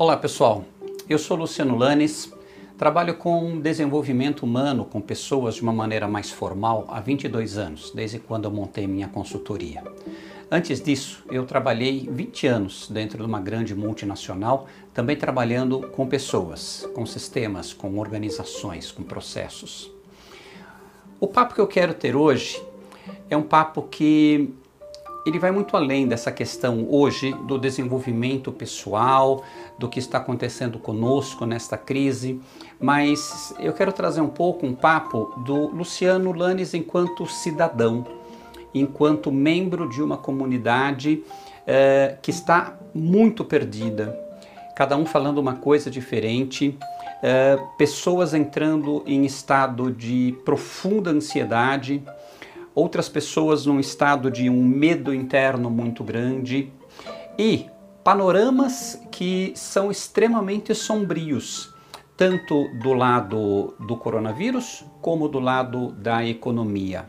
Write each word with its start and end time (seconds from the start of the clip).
Olá 0.00 0.16
pessoal, 0.16 0.64
eu 1.08 1.18
sou 1.18 1.36
Luciano 1.36 1.76
Lanes, 1.76 2.32
trabalho 2.78 3.16
com 3.16 3.58
desenvolvimento 3.58 4.44
humano 4.44 4.84
com 4.84 5.00
pessoas 5.00 5.56
de 5.56 5.62
uma 5.62 5.72
maneira 5.72 6.06
mais 6.06 6.30
formal 6.30 6.86
há 6.88 7.00
22 7.00 7.58
anos, 7.58 7.90
desde 7.90 8.20
quando 8.20 8.44
eu 8.44 8.50
montei 8.52 8.86
minha 8.86 9.08
consultoria. 9.08 9.82
Antes 10.48 10.80
disso, 10.80 11.24
eu 11.32 11.44
trabalhei 11.44 12.08
20 12.08 12.46
anos 12.46 12.88
dentro 12.88 13.18
de 13.18 13.24
uma 13.24 13.40
grande 13.40 13.74
multinacional, 13.74 14.68
também 14.94 15.16
trabalhando 15.16 15.88
com 15.88 16.06
pessoas, 16.06 16.88
com 16.94 17.04
sistemas, 17.04 17.72
com 17.72 17.98
organizações, 17.98 18.92
com 18.92 19.02
processos. 19.02 19.90
O 21.18 21.26
papo 21.26 21.56
que 21.56 21.60
eu 21.60 21.66
quero 21.66 21.92
ter 21.92 22.14
hoje 22.14 22.62
é 23.28 23.36
um 23.36 23.42
papo 23.42 23.82
que 23.82 24.54
ele 25.26 25.38
vai 25.38 25.50
muito 25.50 25.76
além 25.76 26.06
dessa 26.06 26.30
questão 26.30 26.86
hoje 26.88 27.32
do 27.46 27.58
desenvolvimento 27.58 28.50
pessoal, 28.52 29.44
do 29.78 29.88
que 29.88 29.98
está 29.98 30.18
acontecendo 30.18 30.78
conosco 30.78 31.44
nesta 31.44 31.76
crise, 31.76 32.40
mas 32.80 33.54
eu 33.58 33.72
quero 33.72 33.92
trazer 33.92 34.20
um 34.20 34.28
pouco 34.28 34.66
um 34.66 34.74
papo 34.74 35.32
do 35.44 35.68
Luciano 35.68 36.32
Lanes 36.32 36.74
enquanto 36.74 37.26
cidadão, 37.26 38.06
enquanto 38.74 39.30
membro 39.30 39.88
de 39.88 40.02
uma 40.02 40.16
comunidade 40.16 41.22
eh, 41.66 42.16
que 42.22 42.30
está 42.30 42.78
muito 42.94 43.44
perdida, 43.44 44.18
cada 44.74 44.96
um 44.96 45.04
falando 45.04 45.38
uma 45.38 45.54
coisa 45.54 45.90
diferente. 45.90 46.78
Eh, 47.22 47.58
pessoas 47.76 48.32
entrando 48.32 49.02
em 49.04 49.24
estado 49.24 49.90
de 49.90 50.36
profunda 50.44 51.10
ansiedade, 51.10 52.02
outras 52.78 53.08
pessoas 53.08 53.66
num 53.66 53.80
estado 53.80 54.30
de 54.30 54.48
um 54.48 54.64
medo 54.64 55.12
interno 55.12 55.68
muito 55.68 56.04
grande 56.04 56.72
e 57.36 57.66
panoramas 58.04 59.02
que 59.10 59.52
são 59.56 59.90
extremamente 59.90 60.72
sombrios, 60.76 61.74
tanto 62.16 62.68
do 62.80 62.92
lado 62.92 63.74
do 63.80 63.96
coronavírus 63.96 64.84
como 65.02 65.28
do 65.28 65.40
lado 65.40 65.90
da 65.90 66.24
economia. 66.24 67.04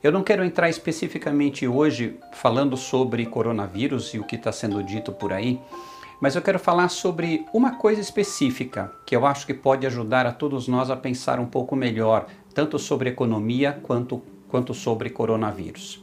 Eu 0.00 0.12
não 0.12 0.22
quero 0.22 0.44
entrar 0.44 0.68
especificamente 0.68 1.66
hoje 1.66 2.16
falando 2.32 2.76
sobre 2.76 3.26
coronavírus 3.26 4.14
e 4.14 4.20
o 4.20 4.24
que 4.24 4.36
está 4.36 4.52
sendo 4.52 4.80
dito 4.80 5.10
por 5.10 5.32
aí, 5.32 5.60
mas 6.20 6.36
eu 6.36 6.42
quero 6.42 6.60
falar 6.60 6.88
sobre 6.88 7.44
uma 7.52 7.72
coisa 7.72 8.00
específica 8.00 8.92
que 9.04 9.16
eu 9.16 9.26
acho 9.26 9.44
que 9.44 9.54
pode 9.54 9.88
ajudar 9.88 10.24
a 10.24 10.32
todos 10.32 10.68
nós 10.68 10.88
a 10.88 10.96
pensar 10.96 11.40
um 11.40 11.46
pouco 11.46 11.74
melhor, 11.74 12.26
tanto 12.54 12.78
sobre 12.78 13.10
economia 13.10 13.72
quanto 13.82 14.22
quanto 14.54 14.72
sobre 14.72 15.10
coronavírus. 15.10 16.00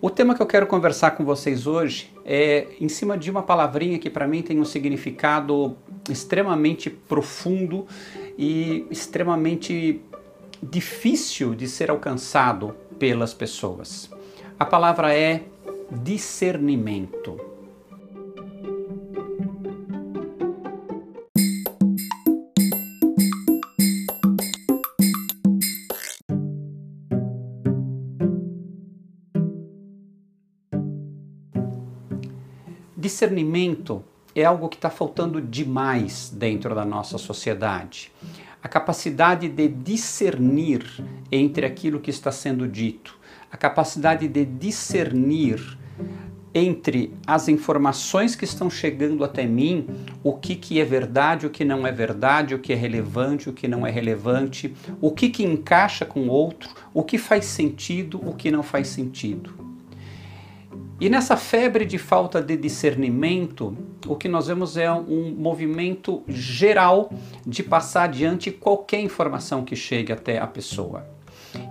O 0.00 0.08
tema 0.08 0.34
que 0.34 0.40
eu 0.40 0.46
quero 0.46 0.66
conversar 0.66 1.10
com 1.10 1.22
vocês 1.22 1.66
hoje 1.66 2.10
é 2.24 2.66
em 2.80 2.88
cima 2.88 3.18
de 3.18 3.30
uma 3.30 3.42
palavrinha 3.42 3.98
que 3.98 4.08
para 4.08 4.26
mim 4.26 4.40
tem 4.40 4.58
um 4.58 4.64
significado 4.64 5.76
extremamente 6.08 6.88
profundo 6.88 7.86
e 8.38 8.86
extremamente 8.90 10.00
difícil 10.62 11.54
de 11.54 11.68
ser 11.68 11.90
alcançado 11.90 12.74
pelas 12.98 13.34
pessoas. 13.34 14.10
A 14.58 14.64
palavra 14.64 15.14
é 15.14 15.42
discernimento. 15.92 17.38
Discernimento 33.08 34.04
é 34.34 34.44
algo 34.44 34.68
que 34.68 34.76
está 34.76 34.90
faltando 34.90 35.40
demais 35.40 36.28
dentro 36.28 36.74
da 36.74 36.84
nossa 36.84 37.16
sociedade. 37.16 38.12
A 38.62 38.68
capacidade 38.68 39.48
de 39.48 39.66
discernir 39.66 40.84
entre 41.32 41.64
aquilo 41.64 42.00
que 42.00 42.10
está 42.10 42.30
sendo 42.30 42.68
dito, 42.68 43.18
a 43.50 43.56
capacidade 43.56 44.28
de 44.28 44.44
discernir 44.44 45.78
entre 46.54 47.14
as 47.26 47.48
informações 47.48 48.36
que 48.36 48.44
estão 48.44 48.68
chegando 48.68 49.24
até 49.24 49.46
mim, 49.46 49.86
o 50.22 50.34
que, 50.34 50.54
que 50.54 50.78
é 50.78 50.84
verdade, 50.84 51.46
o 51.46 51.50
que 51.50 51.64
não 51.64 51.86
é 51.86 51.90
verdade, 51.90 52.54
o 52.54 52.58
que 52.58 52.74
é 52.74 52.76
relevante, 52.76 53.48
o 53.48 53.54
que 53.54 53.66
não 53.66 53.86
é 53.86 53.90
relevante, 53.90 54.74
o 55.00 55.10
que, 55.12 55.30
que 55.30 55.42
encaixa 55.42 56.04
com 56.04 56.28
o 56.28 56.30
outro, 56.30 56.68
o 56.92 57.02
que 57.02 57.16
faz 57.16 57.46
sentido, 57.46 58.20
o 58.22 58.34
que 58.34 58.50
não 58.50 58.62
faz 58.62 58.88
sentido. 58.88 59.67
E 61.00 61.08
nessa 61.08 61.36
febre 61.36 61.84
de 61.84 61.96
falta 61.96 62.42
de 62.42 62.56
discernimento, 62.56 63.76
o 64.04 64.16
que 64.16 64.28
nós 64.28 64.48
vemos 64.48 64.76
é 64.76 64.90
um 64.90 65.32
movimento 65.32 66.24
geral 66.26 67.12
de 67.46 67.62
passar 67.62 68.04
adiante 68.04 68.50
qualquer 68.50 69.00
informação 69.00 69.64
que 69.64 69.76
chegue 69.76 70.12
até 70.12 70.40
a 70.40 70.46
pessoa. 70.46 71.06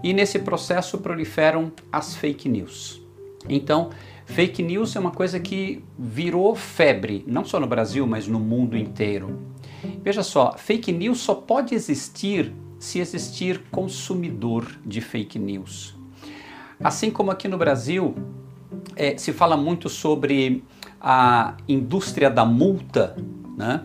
E 0.01 0.13
nesse 0.13 0.39
processo 0.39 0.97
proliferam 0.99 1.73
as 1.91 2.15
fake 2.15 2.47
news. 2.47 3.01
Então, 3.49 3.89
fake 4.25 4.63
news 4.63 4.95
é 4.95 4.99
uma 4.99 5.11
coisa 5.11 5.41
que 5.41 5.83
virou 5.99 6.55
febre, 6.55 7.25
não 7.27 7.43
só 7.43 7.59
no 7.59 7.67
Brasil, 7.67 8.07
mas 8.07 8.27
no 8.27 8.39
mundo 8.39 8.77
inteiro. 8.77 9.41
Veja 10.01 10.23
só, 10.23 10.55
fake 10.57 10.93
news 10.93 11.19
só 11.19 11.35
pode 11.35 11.75
existir 11.75 12.53
se 12.79 12.99
existir 12.99 13.61
consumidor 13.71 14.65
de 14.85 15.01
fake 15.01 15.37
news. 15.37 15.95
Assim 16.81 17.09
como 17.09 17.31
aqui 17.31 17.47
no 17.47 17.57
Brasil, 17.57 18.15
é, 18.95 19.17
se 19.17 19.31
fala 19.33 19.55
muito 19.55 19.89
sobre 19.89 20.63
a 20.99 21.55
indústria 21.67 22.29
da 22.29 22.45
multa, 22.45 23.15
né? 23.55 23.83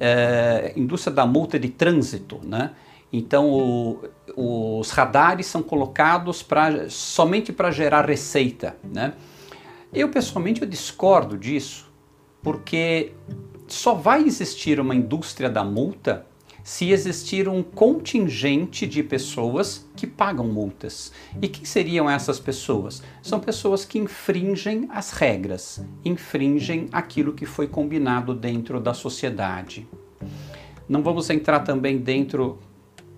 É, 0.00 0.72
indústria 0.76 1.14
da 1.14 1.26
multa 1.26 1.58
de 1.58 1.68
trânsito, 1.68 2.40
né? 2.44 2.72
Então 3.12 3.50
o, 3.50 4.00
os 4.36 4.90
radares 4.90 5.46
são 5.46 5.62
colocados 5.62 6.42
pra, 6.42 6.88
somente 6.88 7.52
para 7.52 7.70
gerar 7.70 8.06
receita, 8.06 8.76
né? 8.82 9.12
Eu 9.92 10.08
pessoalmente 10.08 10.62
eu 10.62 10.68
discordo 10.68 11.36
disso, 11.36 11.92
porque 12.42 13.12
só 13.68 13.94
vai 13.94 14.24
existir 14.24 14.80
uma 14.80 14.94
indústria 14.94 15.50
da 15.50 15.62
multa 15.62 16.26
se 16.62 16.90
existir 16.90 17.48
um 17.48 17.62
contingente 17.62 18.86
de 18.86 19.02
pessoas 19.02 19.86
que 19.96 20.06
pagam 20.06 20.46
multas. 20.46 21.12
E 21.40 21.48
quem 21.48 21.64
seriam 21.64 22.08
essas 22.08 22.38
pessoas? 22.38 23.02
São 23.22 23.40
pessoas 23.40 23.84
que 23.84 23.98
infringem 23.98 24.88
as 24.90 25.10
regras, 25.10 25.84
infringem 26.04 26.88
aquilo 26.92 27.32
que 27.32 27.46
foi 27.46 27.66
combinado 27.66 28.34
dentro 28.34 28.80
da 28.80 28.94
sociedade. 28.94 29.86
Não 30.88 31.02
vamos 31.02 31.28
entrar 31.30 31.60
também 31.60 31.98
dentro 31.98 32.58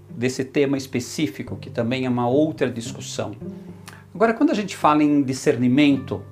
desse 0.09 0.44
tema 0.44 0.77
específico, 0.77 1.56
que 1.56 1.69
também 1.69 2.06
é 2.06 2.09
uma 2.09 2.28
outra 2.28 2.71
discussão. 2.71 3.34
Agora, 4.15 4.33
quando 4.33 4.50
a 4.50 4.54
gente 4.54 4.77
fala 4.77 5.03
em 5.03 5.22
discernimento, 5.22 6.22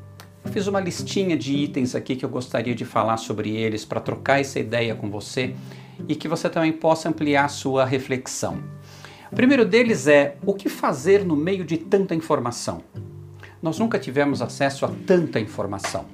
eu 0.44 0.52
fiz 0.52 0.66
uma 0.66 0.80
listinha 0.80 1.36
de 1.36 1.52
itens 1.52 1.94
aqui 1.94 2.16
que 2.16 2.24
eu 2.24 2.28
gostaria 2.28 2.74
de 2.74 2.84
falar 2.84 3.16
sobre 3.16 3.50
eles 3.50 3.84
para 3.84 4.00
trocar 4.00 4.40
essa 4.40 4.58
ideia 4.58 4.94
com 4.94 5.10
você 5.10 5.54
e 6.08 6.14
que 6.14 6.28
você 6.28 6.48
também 6.48 6.72
possa 6.72 7.08
ampliar 7.08 7.48
sua 7.48 7.84
reflexão. 7.84 8.62
O 9.30 9.34
primeiro 9.34 9.64
deles 9.64 10.06
é 10.06 10.36
o 10.44 10.52
que 10.52 10.68
fazer 10.68 11.24
no 11.24 11.34
meio 11.34 11.64
de 11.64 11.78
tanta 11.78 12.14
informação. 12.14 12.82
Nós 13.62 13.78
nunca 13.78 13.98
tivemos 13.98 14.42
acesso 14.42 14.84
a 14.84 14.90
tanta 15.06 15.40
informação. 15.40 16.04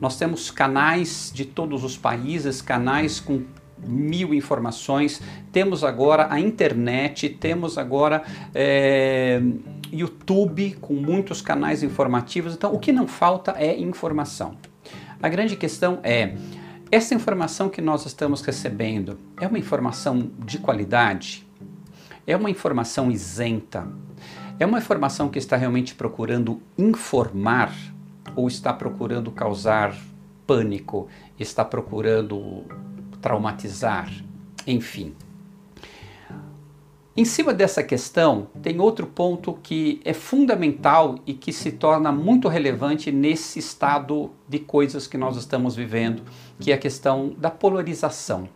Nós 0.00 0.16
temos 0.16 0.50
canais 0.50 1.30
de 1.34 1.44
todos 1.44 1.82
os 1.84 1.96
países, 1.96 2.62
canais 2.62 3.18
com 3.18 3.42
mil 3.86 4.34
informações, 4.34 5.20
temos 5.52 5.82
agora 5.82 6.28
a 6.30 6.38
internet, 6.38 7.28
temos 7.28 7.78
agora 7.78 8.22
é, 8.54 9.40
YouTube 9.90 10.76
com 10.80 10.94
muitos 10.94 11.40
canais 11.40 11.82
informativos, 11.82 12.54
então 12.54 12.74
o 12.74 12.78
que 12.78 12.92
não 12.92 13.06
falta 13.06 13.54
é 13.58 13.78
informação. 13.78 14.56
A 15.22 15.28
grande 15.28 15.56
questão 15.56 15.98
é 16.02 16.34
essa 16.90 17.14
informação 17.14 17.68
que 17.68 17.80
nós 17.80 18.04
estamos 18.04 18.40
recebendo 18.40 19.16
é 19.40 19.46
uma 19.46 19.58
informação 19.58 20.30
de 20.44 20.58
qualidade? 20.58 21.46
É 22.26 22.36
uma 22.36 22.50
informação 22.50 23.10
isenta? 23.10 23.86
É 24.58 24.66
uma 24.66 24.78
informação 24.78 25.28
que 25.28 25.38
está 25.38 25.56
realmente 25.56 25.94
procurando 25.94 26.60
informar 26.76 27.72
ou 28.34 28.48
está 28.48 28.72
procurando 28.72 29.30
causar 29.30 29.96
pânico, 30.46 31.08
está 31.38 31.64
procurando 31.64 32.64
traumatizar? 33.20 34.10
Enfim. 34.66 35.14
Em 37.16 37.24
cima 37.24 37.52
dessa 37.52 37.82
questão, 37.82 38.46
tem 38.62 38.80
outro 38.80 39.04
ponto 39.04 39.58
que 39.62 40.00
é 40.04 40.12
fundamental 40.12 41.18
e 41.26 41.34
que 41.34 41.52
se 41.52 41.72
torna 41.72 42.12
muito 42.12 42.46
relevante 42.46 43.10
nesse 43.10 43.58
estado 43.58 44.30
de 44.48 44.60
coisas 44.60 45.08
que 45.08 45.18
nós 45.18 45.36
estamos 45.36 45.74
vivendo, 45.74 46.22
que 46.60 46.70
é 46.70 46.74
a 46.74 46.78
questão 46.78 47.34
da 47.36 47.50
polarização. 47.50 48.48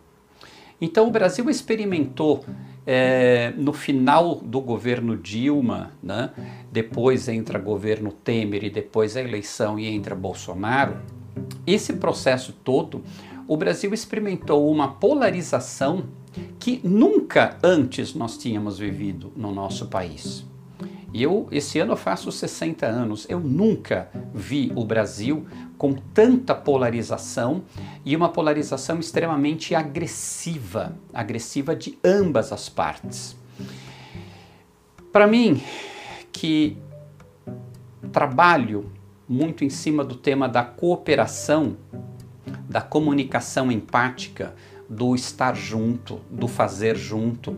Então, 0.80 1.08
o 1.08 1.10
Brasil 1.10 1.50
experimentou 1.50 2.44
é, 2.86 3.52
no 3.56 3.72
final 3.72 4.36
do 4.36 4.60
governo 4.60 5.16
Dilma, 5.16 5.90
né, 6.00 6.30
depois 6.70 7.28
entra 7.28 7.58
governo 7.58 8.12
Temer 8.12 8.62
e 8.64 8.70
depois 8.70 9.16
a 9.16 9.20
eleição 9.20 9.78
e 9.80 9.88
entra 9.88 10.14
Bolsonaro, 10.14 10.98
esse 11.66 11.94
processo 11.94 12.52
todo 12.52 13.02
o 13.46 13.56
Brasil 13.56 13.92
experimentou 13.92 14.70
uma 14.70 14.88
polarização 14.88 16.04
que 16.58 16.80
nunca 16.82 17.56
antes 17.62 18.14
nós 18.14 18.36
tínhamos 18.36 18.78
vivido 18.78 19.32
no 19.36 19.52
nosso 19.52 19.86
país. 19.86 20.44
Eu, 21.12 21.46
esse 21.52 21.78
ano 21.78 21.92
eu 21.92 21.96
faço 21.96 22.32
60 22.32 22.84
anos, 22.84 23.24
eu 23.28 23.38
nunca 23.38 24.10
vi 24.34 24.72
o 24.74 24.84
Brasil 24.84 25.46
com 25.78 25.92
tanta 25.92 26.56
polarização 26.56 27.62
e 28.04 28.16
uma 28.16 28.28
polarização 28.28 28.98
extremamente 28.98 29.76
agressiva, 29.76 30.96
agressiva 31.12 31.76
de 31.76 31.96
ambas 32.02 32.52
as 32.52 32.68
partes. 32.68 33.36
Para 35.12 35.28
mim, 35.28 35.62
que 36.32 36.76
trabalho 38.10 38.90
muito 39.28 39.64
em 39.64 39.70
cima 39.70 40.04
do 40.04 40.16
tema 40.16 40.48
da 40.48 40.64
cooperação, 40.64 41.76
da 42.68 42.80
comunicação 42.80 43.70
empática, 43.70 44.54
do 44.88 45.14
estar 45.14 45.54
junto, 45.54 46.20
do 46.30 46.48
fazer 46.48 46.96
junto. 46.96 47.56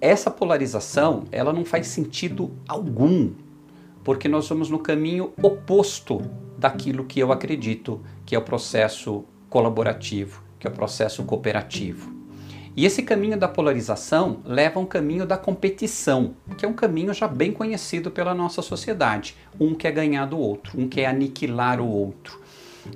Essa 0.00 0.30
polarização, 0.30 1.24
ela 1.32 1.52
não 1.52 1.64
faz 1.64 1.88
sentido 1.88 2.52
algum, 2.68 3.30
porque 4.04 4.28
nós 4.28 4.48
vamos 4.48 4.70
no 4.70 4.78
caminho 4.78 5.32
oposto 5.42 6.22
daquilo 6.56 7.04
que 7.04 7.20
eu 7.20 7.32
acredito, 7.32 8.00
que 8.24 8.34
é 8.34 8.38
o 8.38 8.42
processo 8.42 9.24
colaborativo, 9.50 10.42
que 10.58 10.66
é 10.66 10.70
o 10.70 10.72
processo 10.72 11.22
cooperativo. 11.24 12.18
E 12.76 12.86
esse 12.86 13.02
caminho 13.02 13.36
da 13.36 13.48
polarização 13.48 14.38
leva 14.44 14.78
a 14.78 14.82
um 14.82 14.86
caminho 14.86 15.26
da 15.26 15.36
competição, 15.36 16.36
que 16.56 16.64
é 16.64 16.68
um 16.68 16.72
caminho 16.72 17.12
já 17.12 17.26
bem 17.26 17.50
conhecido 17.50 18.08
pela 18.08 18.32
nossa 18.32 18.62
sociedade. 18.62 19.34
Um 19.58 19.74
quer 19.74 19.90
ganhar 19.90 20.26
do 20.26 20.38
outro, 20.38 20.80
um 20.80 20.88
quer 20.88 21.06
aniquilar 21.06 21.80
o 21.80 21.88
outro. 21.88 22.40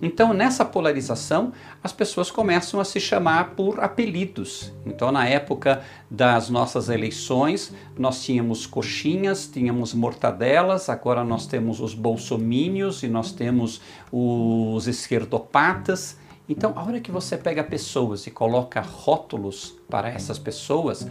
Então, 0.00 0.32
nessa 0.32 0.64
polarização, 0.64 1.52
as 1.82 1.92
pessoas 1.92 2.30
começam 2.30 2.80
a 2.80 2.84
se 2.84 2.98
chamar 3.00 3.50
por 3.50 3.80
apelidos. 3.80 4.72
Então, 4.86 5.12
na 5.12 5.28
época 5.28 5.82
das 6.10 6.48
nossas 6.48 6.88
eleições, 6.88 7.72
nós 7.98 8.22
tínhamos 8.24 8.66
coxinhas, 8.66 9.46
tínhamos 9.46 9.92
mortadelas, 9.94 10.88
agora 10.88 11.24
nós 11.24 11.46
temos 11.46 11.80
os 11.80 11.94
bolsomínios 11.94 13.02
e 13.02 13.08
nós 13.08 13.32
temos 13.32 13.80
os 14.10 14.86
esquerdopatas. 14.86 16.16
Então, 16.48 16.72
a 16.76 16.82
hora 16.82 17.00
que 17.00 17.10
você 17.10 17.36
pega 17.36 17.62
pessoas 17.62 18.26
e 18.26 18.30
coloca 18.30 18.80
rótulos 18.80 19.74
para 19.88 20.08
essas 20.08 20.38
pessoas, 20.38 21.06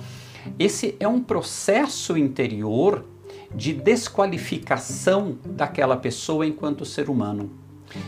esse 0.60 0.96
é 1.00 1.08
um 1.08 1.22
processo 1.22 2.18
interior 2.18 3.06
de 3.54 3.74
desqualificação 3.74 5.38
daquela 5.46 5.98
pessoa 5.98 6.46
enquanto 6.46 6.86
ser 6.86 7.10
humano. 7.10 7.61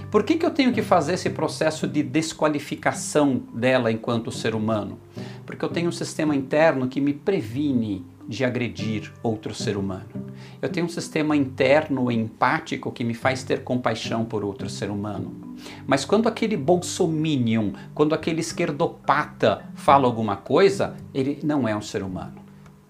Por 0.10 0.24
que, 0.24 0.38
que 0.38 0.46
eu 0.46 0.52
tenho 0.52 0.74
que 0.74 0.82
fazer 0.82 1.14
esse 1.14 1.30
processo 1.30 1.88
de 1.88 2.04
desqualificação 2.04 3.42
dela 3.54 3.92
enquanto 3.92 4.32
ser 4.32 4.56
humano? 4.56 5.00
Porque 5.46 5.64
eu 5.64 5.70
tenho 5.70 5.90
um 5.90 5.92
sistema 5.92 6.36
interno 6.36 6.88
que 6.88 7.02
me 7.02 7.14
previne 7.14 8.06
de 8.28 8.46
agredir 8.46 9.12
outro 9.22 9.54
ser 9.54 9.78
humano. 9.78 10.34
Eu 10.62 10.70
tenho 10.70 10.86
um 10.86 10.90
sistema 10.90 11.36
interno 11.36 12.10
empático 12.10 12.92
que 12.92 13.04
me 13.04 13.14
faz 13.14 13.44
ter 13.44 13.64
compaixão 13.64 14.24
por 14.24 14.46
outro 14.46 14.70
ser 14.70 14.90
humano. 14.90 15.56
Mas 15.86 16.06
quando 16.06 16.28
aquele 16.28 16.56
bolsominion, 16.56 17.72
quando 17.94 18.16
aquele 18.16 18.40
esquerdopata 18.40 19.66
fala 19.76 20.06
alguma 20.06 20.38
coisa, 20.38 20.96
ele 21.14 21.40
não 21.44 21.68
é 21.68 21.76
um 21.76 21.82
ser 21.82 22.04
humano. 22.04 22.42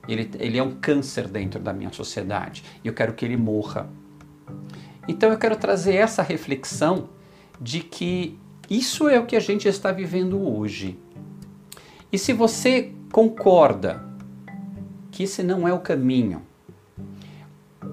Ele, 0.08 0.30
ele 0.40 0.58
é 0.58 0.64
um 0.64 0.76
câncer 0.76 1.28
dentro 1.28 1.60
da 1.60 1.74
minha 1.74 1.92
sociedade. 1.92 2.64
E 2.84 2.88
eu 2.88 2.94
quero 2.94 3.14
que 3.14 3.26
ele 3.26 3.38
morra. 3.38 3.90
Então 5.08 5.30
eu 5.32 5.38
quero 5.38 5.56
trazer 5.56 5.96
essa 5.96 6.22
reflexão 6.22 7.10
de 7.60 7.82
que 7.82 8.38
isso 8.70 9.08
é 9.10 9.20
o 9.20 9.26
que 9.26 9.36
a 9.36 9.40
gente 9.40 9.68
está 9.68 9.92
vivendo 9.92 10.42
hoje. 10.42 10.98
E 12.12 12.18
se 12.18 12.32
você 12.32 12.92
concorda 13.12 14.04
que 15.12 15.24
esse 15.24 15.44
não 15.44 15.68
é 15.68 15.74
o 15.74 15.80
caminho, 15.80 16.42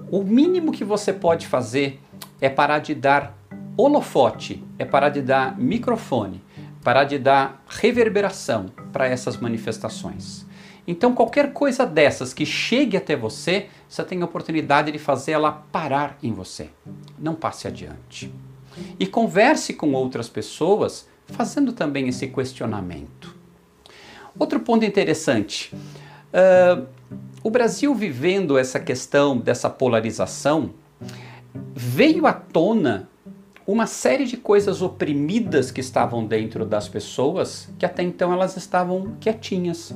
o 0.09 0.23
mínimo 0.23 0.71
que 0.71 0.83
você 0.83 1.13
pode 1.13 1.47
fazer 1.47 1.99
é 2.39 2.49
parar 2.49 2.79
de 2.79 2.95
dar 2.95 3.37
holofote, 3.77 4.63
é 4.77 4.85
parar 4.85 5.09
de 5.09 5.21
dar 5.21 5.57
microfone, 5.57 6.43
parar 6.83 7.03
de 7.03 7.17
dar 7.17 7.63
reverberação 7.67 8.67
para 8.91 9.07
essas 9.07 9.37
manifestações. 9.37 10.45
Então, 10.91 11.15
qualquer 11.15 11.53
coisa 11.53 11.85
dessas 11.85 12.33
que 12.33 12.45
chegue 12.45 12.97
até 12.97 13.15
você, 13.15 13.67
você 13.87 14.03
tem 14.03 14.21
a 14.21 14.25
oportunidade 14.25 14.91
de 14.91 14.99
fazer 14.99 15.31
ela 15.31 15.49
parar 15.71 16.17
em 16.21 16.33
você. 16.33 16.69
Não 17.17 17.33
passe 17.33 17.65
adiante. 17.65 18.29
E 18.99 19.07
converse 19.07 19.73
com 19.73 19.93
outras 19.93 20.27
pessoas, 20.27 21.07
fazendo 21.27 21.71
também 21.71 22.09
esse 22.09 22.27
questionamento. 22.27 23.33
Outro 24.37 24.59
ponto 24.59 24.83
interessante: 24.83 25.73
uh, 25.73 26.85
o 27.41 27.49
Brasil 27.49 27.95
vivendo 27.95 28.57
essa 28.57 28.77
questão 28.77 29.37
dessa 29.37 29.69
polarização, 29.69 30.71
veio 31.73 32.27
à 32.27 32.33
tona 32.33 33.07
uma 33.65 33.87
série 33.87 34.25
de 34.25 34.35
coisas 34.35 34.81
oprimidas 34.81 35.71
que 35.71 35.79
estavam 35.79 36.25
dentro 36.25 36.65
das 36.65 36.89
pessoas 36.89 37.69
que 37.79 37.85
até 37.85 38.03
então 38.03 38.33
elas 38.33 38.57
estavam 38.57 39.15
quietinhas, 39.21 39.93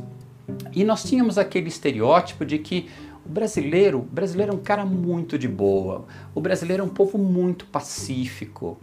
e 0.74 0.84
nós 0.84 1.04
tínhamos 1.04 1.38
aquele 1.38 1.68
estereótipo 1.68 2.46
de 2.46 2.60
que 2.60 2.90
o 3.26 3.30
brasileiro, 3.30 4.00
o 4.00 4.02
brasileiro 4.04 4.52
é 4.52 4.56
um 4.56 4.60
cara 4.60 4.86
muito 4.86 5.38
de 5.38 5.48
boa, 5.48 6.06
o 6.34 6.40
brasileiro 6.40 6.84
é 6.84 6.86
um 6.86 6.90
povo 6.90 7.18
muito 7.18 7.66
pacífico, 7.66 8.78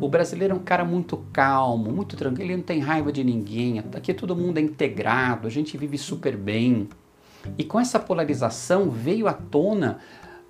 o 0.00 0.08
brasileiro 0.08 0.54
é 0.54 0.56
um 0.56 0.62
cara 0.62 0.84
muito 0.84 1.16
calmo, 1.32 1.90
muito 1.90 2.16
tranquilo, 2.16 2.50
ele 2.50 2.56
não 2.58 2.64
tem 2.64 2.80
raiva 2.80 3.10
de 3.10 3.24
ninguém, 3.24 3.80
aqui 3.80 4.14
todo 4.14 4.36
mundo 4.36 4.58
é 4.58 4.60
integrado, 4.60 5.48
a 5.48 5.50
gente 5.50 5.76
vive 5.76 5.98
super 5.98 6.36
bem. 6.36 6.88
E 7.58 7.64
com 7.64 7.80
essa 7.80 7.98
polarização 7.98 8.88
veio 8.88 9.26
à 9.26 9.32
tona 9.32 9.98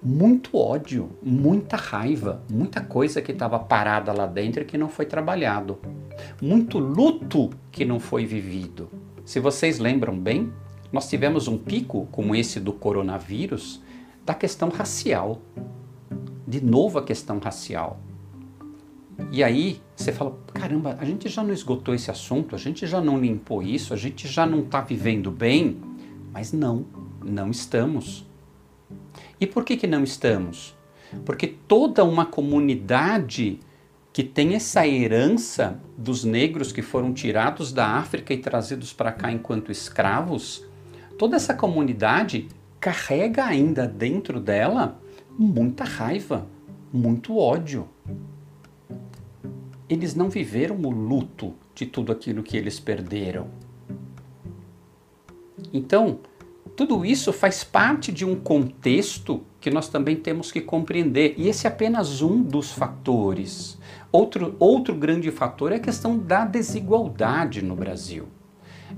muito 0.03 0.59
ódio, 0.59 1.11
muita 1.23 1.77
raiva, 1.77 2.43
muita 2.51 2.81
coisa 2.81 3.23
que 3.23 3.33
estava 3.33 3.59
parada 3.59 4.13
lá 4.13 4.27
dentro 4.27 4.63
e 4.63 4.65
que 4.67 4.77
não 4.77 4.89
foi 4.89 5.07
trabalhado, 5.07 5.79
muito 6.41 6.79
luto 6.79 7.51
que 7.71 7.85
não 7.85 7.99
foi 7.99 8.27
vivido. 8.27 8.91
Se 9.25 9.39
vocês 9.39 9.79
lembram 9.79 10.19
bem, 10.19 10.53
nós 10.93 11.09
tivemos 11.09 11.49
um 11.49 11.57
pico 11.57 12.07
como 12.11 12.35
esse 12.35 12.59
do 12.61 12.73
coronavírus 12.73 13.81
da 14.25 14.35
questão 14.35 14.69
racial. 14.69 15.41
De 16.47 16.63
novo 16.63 16.99
a 16.99 17.05
questão 17.05 17.39
racial. 17.39 18.01
E 19.31 19.43
aí 19.43 19.81
você 19.95 20.13
fala: 20.13 20.37
caramba, 20.53 20.97
a 20.99 21.05
gente 21.05 21.29
já 21.29 21.43
não 21.43 21.53
esgotou 21.53 21.95
esse 21.95 22.11
assunto, 22.11 22.55
a 22.55 22.59
gente 22.59 22.87
já 22.87 23.01
não 23.01 23.19
limpou 23.19 23.63
isso, 23.63 23.95
a 23.95 23.97
gente 23.97 24.27
já 24.27 24.45
não 24.45 24.61
está 24.61 24.81
vivendo 24.81 25.31
bem. 25.31 25.81
Mas 26.33 26.53
não, 26.53 26.85
não 27.25 27.51
estamos. 27.51 28.27
E 29.41 29.47
por 29.47 29.65
que, 29.65 29.77
que 29.77 29.87
não 29.87 30.03
estamos? 30.03 30.75
Porque 31.25 31.47
toda 31.47 32.05
uma 32.05 32.25
comunidade 32.25 33.61
que 34.13 34.23
tem 34.23 34.55
essa 34.55 34.87
herança 34.87 35.81
dos 35.97 36.23
negros 36.23 36.71
que 36.71 36.83
foram 36.83 37.15
tirados 37.15 37.73
da 37.73 37.87
África 37.87 38.35
e 38.35 38.39
trazidos 38.39 38.93
para 38.93 39.11
cá 39.11 39.33
enquanto 39.33 39.73
escravos, 39.73 40.65
toda 41.19 41.37
essa 41.37 41.55
comunidade 41.55 42.49
carrega 42.79 43.45
ainda 43.45 43.87
dentro 43.87 44.39
dela 44.39 45.01
muita 45.39 45.85
raiva, 45.85 46.47
muito 46.93 47.39
ódio. 47.39 47.89
Eles 49.89 50.15
não 50.15 50.29
viveram 50.29 50.77
o 50.77 50.91
luto 50.91 51.55
de 51.75 51.87
tudo 51.87 52.13
aquilo 52.13 52.43
que 52.43 52.57
eles 52.57 52.79
perderam. 52.79 53.49
Então, 55.73 56.21
tudo 56.77 57.05
isso 57.05 57.33
faz 57.33 57.65
parte 57.65 58.13
de 58.13 58.25
um 58.25 58.35
contexto 58.35 59.43
que 59.63 59.71
nós 59.71 59.89
também 59.89 60.17
temos 60.17 60.51
que 60.51 60.61
compreender, 60.61 61.35
e 61.39 61.49
esse 61.49 61.69
é 61.69 61.71
apenas 61.71 62.21
um 62.21 62.43
dos 62.43 62.73
fatores. 62.73 63.79
Outro, 64.11 64.57
outro 64.59 64.93
grande 64.93 65.31
fator 65.31 65.71
é 65.71 65.77
a 65.77 65.81
questão 65.81 66.19
da 66.19 66.45
desigualdade 66.45 67.63
no 67.63 67.77
Brasil. 67.77 68.27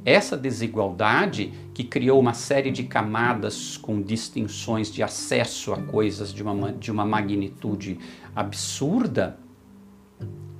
Essa 0.06 0.38
desigualdade 0.38 1.52
que 1.74 1.84
criou 1.84 2.18
uma 2.18 2.32
série 2.32 2.70
de 2.70 2.84
camadas 2.84 3.76
com 3.76 4.00
distinções 4.00 4.90
de 4.90 5.02
acesso 5.02 5.74
a 5.74 5.82
coisas 5.82 6.32
de 6.32 6.42
uma, 6.42 6.72
de 6.72 6.90
uma 6.90 7.04
magnitude 7.04 7.98
absurda, 8.34 9.38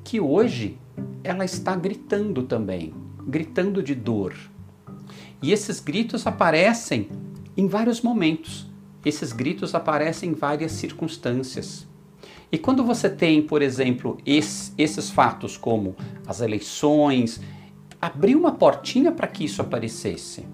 que 0.04 0.20
hoje 0.20 0.76
ela 1.24 1.46
está 1.46 1.74
gritando 1.74 2.42
também, 2.42 2.92
gritando 3.26 3.82
de 3.82 3.94
dor. 3.94 4.34
E 5.42 5.50
esses 5.50 5.80
gritos 5.80 6.26
aparecem 6.26 7.08
em 7.56 7.66
vários 7.66 8.02
momentos, 8.02 8.73
esses 9.04 9.32
gritos 9.32 9.74
aparecem 9.74 10.30
em 10.30 10.34
várias 10.34 10.72
circunstâncias. 10.72 11.86
E 12.50 12.58
quando 12.58 12.84
você 12.84 13.08
tem, 13.10 13.42
por 13.42 13.62
exemplo, 13.62 14.18
esse, 14.24 14.72
esses 14.78 15.10
fatos 15.10 15.56
como 15.56 15.96
as 16.26 16.40
eleições, 16.40 17.40
abriu 18.00 18.38
uma 18.38 18.52
portinha 18.52 19.10
para 19.10 19.26
que 19.26 19.44
isso 19.44 19.60
aparecesse. 19.60 20.46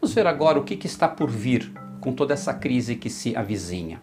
Vamos 0.00 0.14
ver 0.14 0.26
agora 0.26 0.58
o 0.58 0.64
que, 0.64 0.76
que 0.76 0.86
está 0.86 1.08
por 1.08 1.28
vir 1.28 1.72
com 2.00 2.12
toda 2.12 2.32
essa 2.32 2.54
crise 2.54 2.96
que 2.96 3.10
se 3.10 3.36
avizinha. 3.36 4.00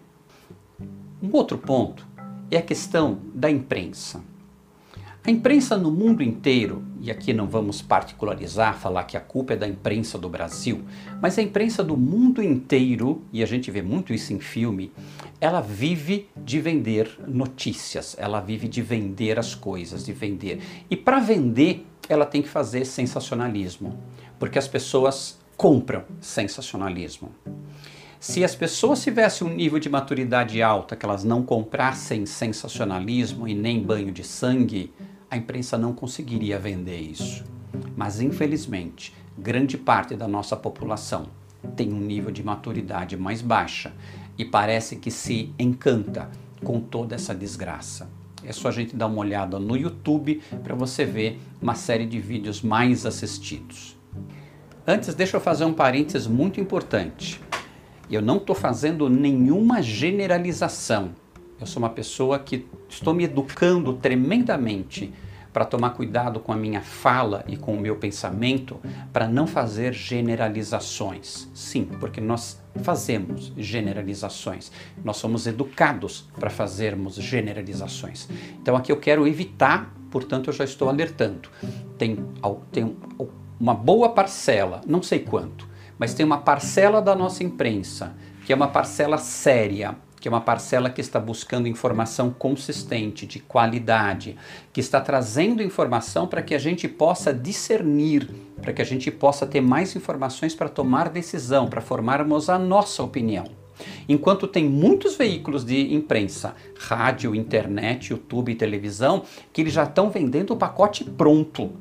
Um 1.22 1.30
outro 1.32 1.58
ponto 1.58 2.06
é 2.50 2.58
a 2.58 2.62
questão 2.62 3.18
da 3.34 3.50
imprensa. 3.50 4.22
A 5.28 5.30
imprensa 5.30 5.76
no 5.76 5.90
mundo 5.90 6.22
inteiro, 6.22 6.82
e 7.02 7.10
aqui 7.10 7.34
não 7.34 7.46
vamos 7.46 7.82
particularizar, 7.82 8.78
falar 8.78 9.04
que 9.04 9.14
a 9.14 9.20
culpa 9.20 9.52
é 9.52 9.56
da 9.56 9.68
imprensa 9.68 10.16
do 10.16 10.26
Brasil, 10.26 10.80
mas 11.20 11.38
a 11.38 11.42
imprensa 11.42 11.84
do 11.84 11.98
mundo 11.98 12.42
inteiro, 12.42 13.22
e 13.30 13.42
a 13.42 13.46
gente 13.46 13.70
vê 13.70 13.82
muito 13.82 14.14
isso 14.14 14.32
em 14.32 14.40
filme, 14.40 14.90
ela 15.38 15.60
vive 15.60 16.30
de 16.34 16.62
vender 16.62 17.10
notícias, 17.28 18.16
ela 18.18 18.40
vive 18.40 18.66
de 18.68 18.80
vender 18.80 19.38
as 19.38 19.54
coisas, 19.54 20.02
de 20.02 20.14
vender. 20.14 20.62
E 20.88 20.96
para 20.96 21.20
vender, 21.20 21.84
ela 22.08 22.24
tem 22.24 22.40
que 22.40 22.48
fazer 22.48 22.86
sensacionalismo, 22.86 23.98
porque 24.38 24.58
as 24.58 24.66
pessoas 24.66 25.38
compram 25.58 26.04
sensacionalismo. 26.22 27.30
Se 28.18 28.42
as 28.42 28.54
pessoas 28.54 29.02
tivessem 29.02 29.46
um 29.46 29.54
nível 29.54 29.78
de 29.78 29.90
maturidade 29.90 30.62
alta, 30.62 30.96
que 30.96 31.04
elas 31.04 31.22
não 31.22 31.42
comprassem 31.42 32.24
sensacionalismo 32.24 33.46
e 33.46 33.54
nem 33.54 33.80
banho 33.80 34.10
de 34.10 34.24
sangue, 34.24 34.90
a 35.30 35.36
imprensa 35.36 35.76
não 35.76 35.92
conseguiria 35.92 36.58
vender 36.58 36.98
isso. 36.98 37.44
Mas 37.96 38.20
infelizmente, 38.20 39.14
grande 39.36 39.76
parte 39.76 40.14
da 40.16 40.26
nossa 40.26 40.56
população 40.56 41.26
tem 41.76 41.92
um 41.92 42.00
nível 42.00 42.30
de 42.30 42.42
maturidade 42.42 43.16
mais 43.16 43.42
baixa 43.42 43.92
e 44.36 44.44
parece 44.44 44.96
que 44.96 45.10
se 45.10 45.52
encanta 45.58 46.30
com 46.64 46.80
toda 46.80 47.14
essa 47.14 47.34
desgraça. 47.34 48.08
É 48.44 48.52
só 48.52 48.68
a 48.68 48.72
gente 48.72 48.94
dar 48.94 49.06
uma 49.06 49.18
olhada 49.18 49.58
no 49.58 49.76
YouTube 49.76 50.40
para 50.62 50.74
você 50.74 51.04
ver 51.04 51.40
uma 51.60 51.74
série 51.74 52.06
de 52.06 52.20
vídeos 52.20 52.62
mais 52.62 53.04
assistidos. 53.04 53.96
Antes, 54.86 55.14
deixa 55.14 55.36
eu 55.36 55.40
fazer 55.40 55.64
um 55.64 55.74
parênteses 55.74 56.26
muito 56.26 56.60
importante. 56.60 57.40
Eu 58.10 58.22
não 58.22 58.38
estou 58.38 58.54
fazendo 58.54 59.10
nenhuma 59.10 59.82
generalização. 59.82 61.10
Eu 61.60 61.66
sou 61.66 61.82
uma 61.82 61.90
pessoa 61.90 62.38
que 62.38 62.66
estou 62.88 63.12
me 63.12 63.24
educando 63.24 63.92
tremendamente 63.94 65.12
para 65.52 65.64
tomar 65.64 65.90
cuidado 65.90 66.38
com 66.38 66.52
a 66.52 66.56
minha 66.56 66.80
fala 66.80 67.44
e 67.48 67.56
com 67.56 67.74
o 67.74 67.80
meu 67.80 67.96
pensamento 67.96 68.80
para 69.12 69.26
não 69.26 69.46
fazer 69.46 69.92
generalizações. 69.92 71.48
Sim, 71.52 71.84
porque 71.98 72.20
nós 72.20 72.62
fazemos 72.82 73.52
generalizações. 73.56 74.70
Nós 75.02 75.16
somos 75.16 75.46
educados 75.48 76.28
para 76.38 76.50
fazermos 76.50 77.16
generalizações. 77.16 78.28
Então 78.62 78.76
aqui 78.76 78.92
eu 78.92 78.98
quero 78.98 79.26
evitar, 79.26 79.92
portanto 80.10 80.48
eu 80.48 80.52
já 80.52 80.64
estou 80.64 80.88
alertando. 80.88 81.48
Tem, 81.96 82.16
tem 82.70 82.96
uma 83.58 83.74
boa 83.74 84.10
parcela, 84.10 84.80
não 84.86 85.02
sei 85.02 85.18
quanto, 85.18 85.68
mas 85.98 86.14
tem 86.14 86.24
uma 86.24 86.38
parcela 86.38 87.02
da 87.02 87.16
nossa 87.16 87.42
imprensa, 87.42 88.14
que 88.46 88.52
é 88.52 88.56
uma 88.56 88.68
parcela 88.68 89.18
séria, 89.18 89.96
que 90.20 90.28
é 90.28 90.30
uma 90.30 90.40
parcela 90.40 90.90
que 90.90 91.00
está 91.00 91.20
buscando 91.20 91.68
informação 91.68 92.30
consistente, 92.30 93.26
de 93.26 93.38
qualidade, 93.38 94.36
que 94.72 94.80
está 94.80 95.00
trazendo 95.00 95.62
informação 95.62 96.26
para 96.26 96.42
que 96.42 96.54
a 96.54 96.58
gente 96.58 96.88
possa 96.88 97.32
discernir, 97.32 98.28
para 98.60 98.72
que 98.72 98.82
a 98.82 98.84
gente 98.84 99.10
possa 99.10 99.46
ter 99.46 99.60
mais 99.60 99.94
informações 99.94 100.54
para 100.54 100.68
tomar 100.68 101.08
decisão, 101.08 101.68
para 101.68 101.80
formarmos 101.80 102.48
a 102.48 102.58
nossa 102.58 103.02
opinião. 103.02 103.44
Enquanto 104.08 104.48
tem 104.48 104.64
muitos 104.64 105.16
veículos 105.16 105.64
de 105.64 105.94
imprensa, 105.94 106.54
rádio, 106.78 107.34
internet, 107.34 108.10
YouTube 108.10 108.50
e 108.50 108.56
televisão, 108.56 109.22
que 109.52 109.60
eles 109.60 109.72
já 109.72 109.84
estão 109.84 110.10
vendendo 110.10 110.52
o 110.52 110.56
pacote 110.56 111.04
pronto 111.04 111.72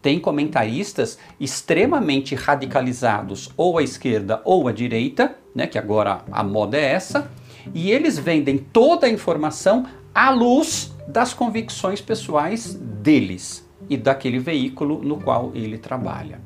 tem 0.00 0.18
comentaristas 0.18 1.18
extremamente 1.40 2.34
radicalizados, 2.34 3.50
ou 3.56 3.78
à 3.78 3.82
esquerda 3.82 4.40
ou 4.44 4.68
à 4.68 4.72
direita, 4.72 5.36
né, 5.54 5.66
que 5.66 5.78
agora 5.78 6.22
a 6.30 6.42
moda 6.42 6.76
é 6.76 6.84
essa, 6.84 7.30
e 7.74 7.90
eles 7.90 8.18
vendem 8.18 8.58
toda 8.58 9.06
a 9.06 9.10
informação 9.10 9.86
à 10.14 10.30
luz 10.30 10.94
das 11.06 11.32
convicções 11.32 12.00
pessoais 12.00 12.74
deles 12.74 13.66
e 13.88 13.96
daquele 13.96 14.38
veículo 14.38 15.02
no 15.02 15.18
qual 15.20 15.52
ele 15.54 15.78
trabalha. 15.78 16.40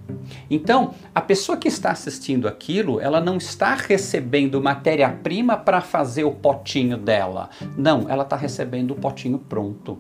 Então, 0.51 0.95
a 1.15 1.21
pessoa 1.21 1.59
que 1.59 1.69
está 1.69 1.91
assistindo 1.91 2.47
aquilo, 2.47 3.01
ela 3.01 3.21
não 3.21 3.37
está 3.37 3.75
recebendo 3.75 4.63
matéria-prima 4.63 5.57
para 5.57 5.81
fazer 5.81 6.25
o 6.25 6.33
potinho 6.33 6.97
dela. 6.97 7.51
Não, 7.77 8.09
ela 8.09 8.23
está 8.23 8.37
recebendo 8.37 8.93
o 8.93 8.97
potinho 8.97 9.39
pronto. 9.39 9.99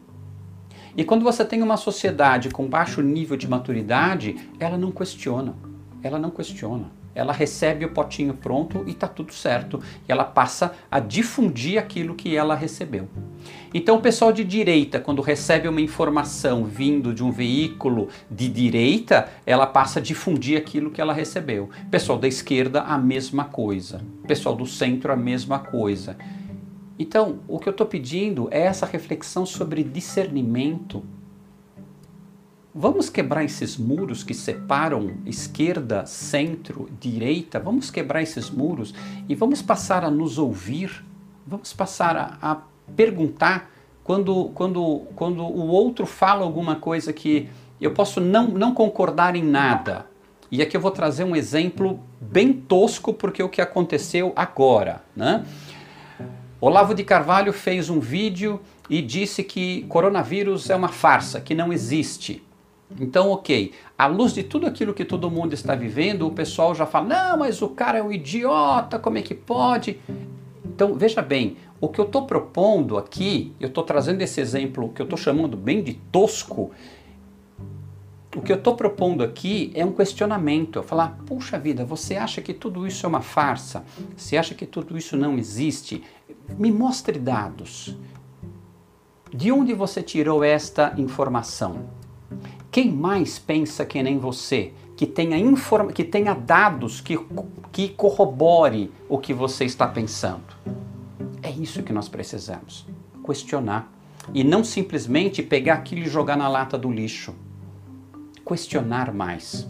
E 0.96 1.04
quando 1.04 1.24
você 1.24 1.44
tem 1.44 1.62
uma 1.62 1.76
sociedade 1.76 2.50
com 2.50 2.66
baixo 2.66 3.00
nível 3.00 3.36
de 3.36 3.48
maturidade, 3.48 4.36
ela 4.60 4.76
não 4.76 4.92
questiona. 4.92 5.54
Ela 6.02 6.18
não 6.18 6.30
questiona. 6.30 7.01
Ela 7.14 7.32
recebe 7.32 7.84
o 7.84 7.90
potinho 7.90 8.34
pronto 8.34 8.84
e 8.86 8.90
está 8.90 9.06
tudo 9.06 9.32
certo. 9.32 9.82
E 10.08 10.12
ela 10.12 10.24
passa 10.24 10.74
a 10.90 10.98
difundir 10.98 11.78
aquilo 11.78 12.14
que 12.14 12.36
ela 12.36 12.54
recebeu. 12.54 13.08
Então, 13.74 13.96
o 13.96 14.00
pessoal 14.00 14.32
de 14.32 14.44
direita, 14.44 15.00
quando 15.00 15.22
recebe 15.22 15.68
uma 15.68 15.80
informação 15.80 16.64
vindo 16.64 17.14
de 17.14 17.22
um 17.24 17.30
veículo 17.30 18.08
de 18.30 18.48
direita, 18.48 19.28
ela 19.46 19.66
passa 19.66 19.98
a 19.98 20.02
difundir 20.02 20.58
aquilo 20.58 20.90
que 20.90 21.00
ela 21.00 21.12
recebeu. 21.12 21.70
Pessoal 21.90 22.18
da 22.18 22.28
esquerda, 22.28 22.82
a 22.82 22.98
mesma 22.98 23.44
coisa. 23.44 24.00
Pessoal 24.26 24.54
do 24.54 24.66
centro, 24.66 25.12
a 25.12 25.16
mesma 25.16 25.58
coisa. 25.58 26.16
Então, 26.98 27.40
o 27.48 27.58
que 27.58 27.68
eu 27.68 27.72
estou 27.72 27.86
pedindo 27.86 28.48
é 28.50 28.60
essa 28.60 28.86
reflexão 28.86 29.44
sobre 29.44 29.82
discernimento. 29.82 31.02
Vamos 32.74 33.10
quebrar 33.10 33.44
esses 33.44 33.76
muros 33.76 34.24
que 34.24 34.32
separam 34.32 35.18
esquerda, 35.26 36.06
centro, 36.06 36.88
direita. 36.98 37.60
Vamos 37.60 37.90
quebrar 37.90 38.22
esses 38.22 38.48
muros 38.48 38.94
e 39.28 39.34
vamos 39.34 39.60
passar 39.60 40.02
a 40.06 40.10
nos 40.10 40.38
ouvir. 40.38 41.04
Vamos 41.46 41.74
passar 41.74 42.16
a, 42.16 42.38
a 42.40 42.62
perguntar 42.96 43.70
quando, 44.02 44.46
quando, 44.54 45.02
quando 45.14 45.42
o 45.42 45.66
outro 45.66 46.06
fala 46.06 46.44
alguma 46.44 46.76
coisa 46.76 47.12
que 47.12 47.50
eu 47.78 47.92
posso 47.92 48.22
não, 48.22 48.48
não 48.48 48.72
concordar 48.72 49.36
em 49.36 49.44
nada. 49.44 50.06
E 50.50 50.62
aqui 50.62 50.74
eu 50.74 50.80
vou 50.80 50.90
trazer 50.90 51.24
um 51.24 51.36
exemplo 51.36 52.00
bem 52.18 52.54
tosco 52.54 53.12
porque 53.12 53.42
é 53.42 53.44
o 53.44 53.50
que 53.50 53.60
aconteceu 53.60 54.32
agora, 54.34 55.04
né? 55.14 55.44
Olavo 56.58 56.94
de 56.94 57.04
Carvalho 57.04 57.52
fez 57.52 57.90
um 57.90 58.00
vídeo 58.00 58.60
e 58.88 59.02
disse 59.02 59.42
que 59.42 59.82
coronavírus 59.90 60.70
é 60.70 60.76
uma 60.76 60.88
farsa, 60.88 61.38
que 61.38 61.54
não 61.54 61.70
existe. 61.70 62.42
Então, 63.00 63.30
ok, 63.30 63.72
à 63.96 64.06
luz 64.06 64.32
de 64.32 64.42
tudo 64.42 64.66
aquilo 64.66 64.94
que 64.94 65.04
todo 65.04 65.30
mundo 65.30 65.54
está 65.54 65.74
vivendo, 65.74 66.26
o 66.26 66.30
pessoal 66.30 66.74
já 66.74 66.86
fala: 66.86 67.08
não, 67.08 67.38
mas 67.38 67.62
o 67.62 67.68
cara 67.68 67.98
é 67.98 68.02
um 68.02 68.12
idiota, 68.12 68.98
como 68.98 69.18
é 69.18 69.22
que 69.22 69.34
pode? 69.34 69.98
Então, 70.64 70.94
veja 70.94 71.20
bem, 71.20 71.56
o 71.80 71.88
que 71.88 72.00
eu 72.00 72.04
estou 72.04 72.26
propondo 72.26 72.96
aqui, 72.96 73.54
eu 73.60 73.68
estou 73.68 73.84
trazendo 73.84 74.22
esse 74.22 74.40
exemplo 74.40 74.90
que 74.90 75.02
eu 75.02 75.04
estou 75.04 75.18
chamando 75.18 75.56
bem 75.56 75.82
de 75.82 75.94
tosco. 75.94 76.70
O 78.34 78.40
que 78.40 78.50
eu 78.50 78.56
estou 78.56 78.74
propondo 78.74 79.22
aqui 79.22 79.70
é 79.74 79.84
um 79.84 79.92
questionamento. 79.92 80.78
Eu 80.78 80.82
falar, 80.82 81.18
puxa 81.26 81.58
vida, 81.58 81.84
você 81.84 82.16
acha 82.16 82.40
que 82.40 82.54
tudo 82.54 82.86
isso 82.86 83.04
é 83.04 83.08
uma 83.08 83.20
farsa? 83.20 83.84
Você 84.16 84.38
acha 84.38 84.54
que 84.54 84.64
tudo 84.64 84.96
isso 84.96 85.16
não 85.16 85.36
existe? 85.36 86.02
Me 86.56 86.72
mostre 86.72 87.18
dados. 87.18 87.94
De 89.30 89.52
onde 89.52 89.74
você 89.74 90.02
tirou 90.02 90.42
esta 90.42 90.94
informação? 90.96 91.90
Quem 92.72 92.90
mais 92.90 93.38
pensa 93.38 93.84
que 93.84 94.02
nem 94.02 94.16
você, 94.16 94.72
que 94.96 95.06
tenha, 95.06 95.36
informa 95.36 95.92
que 95.92 96.02
tenha 96.02 96.32
dados 96.32 97.02
que, 97.02 97.18
que 97.70 97.90
corrobore 97.90 98.90
o 99.10 99.18
que 99.18 99.34
você 99.34 99.66
está 99.66 99.86
pensando? 99.86 100.56
É 101.42 101.50
isso 101.50 101.82
que 101.82 101.92
nós 101.92 102.08
precisamos. 102.08 102.86
Questionar. 103.26 103.92
E 104.32 104.42
não 104.42 104.64
simplesmente 104.64 105.42
pegar 105.42 105.74
aquilo 105.74 106.00
e 106.00 106.08
jogar 106.08 106.34
na 106.34 106.48
lata 106.48 106.78
do 106.78 106.90
lixo. 106.90 107.34
Questionar 108.42 109.12
mais. 109.12 109.68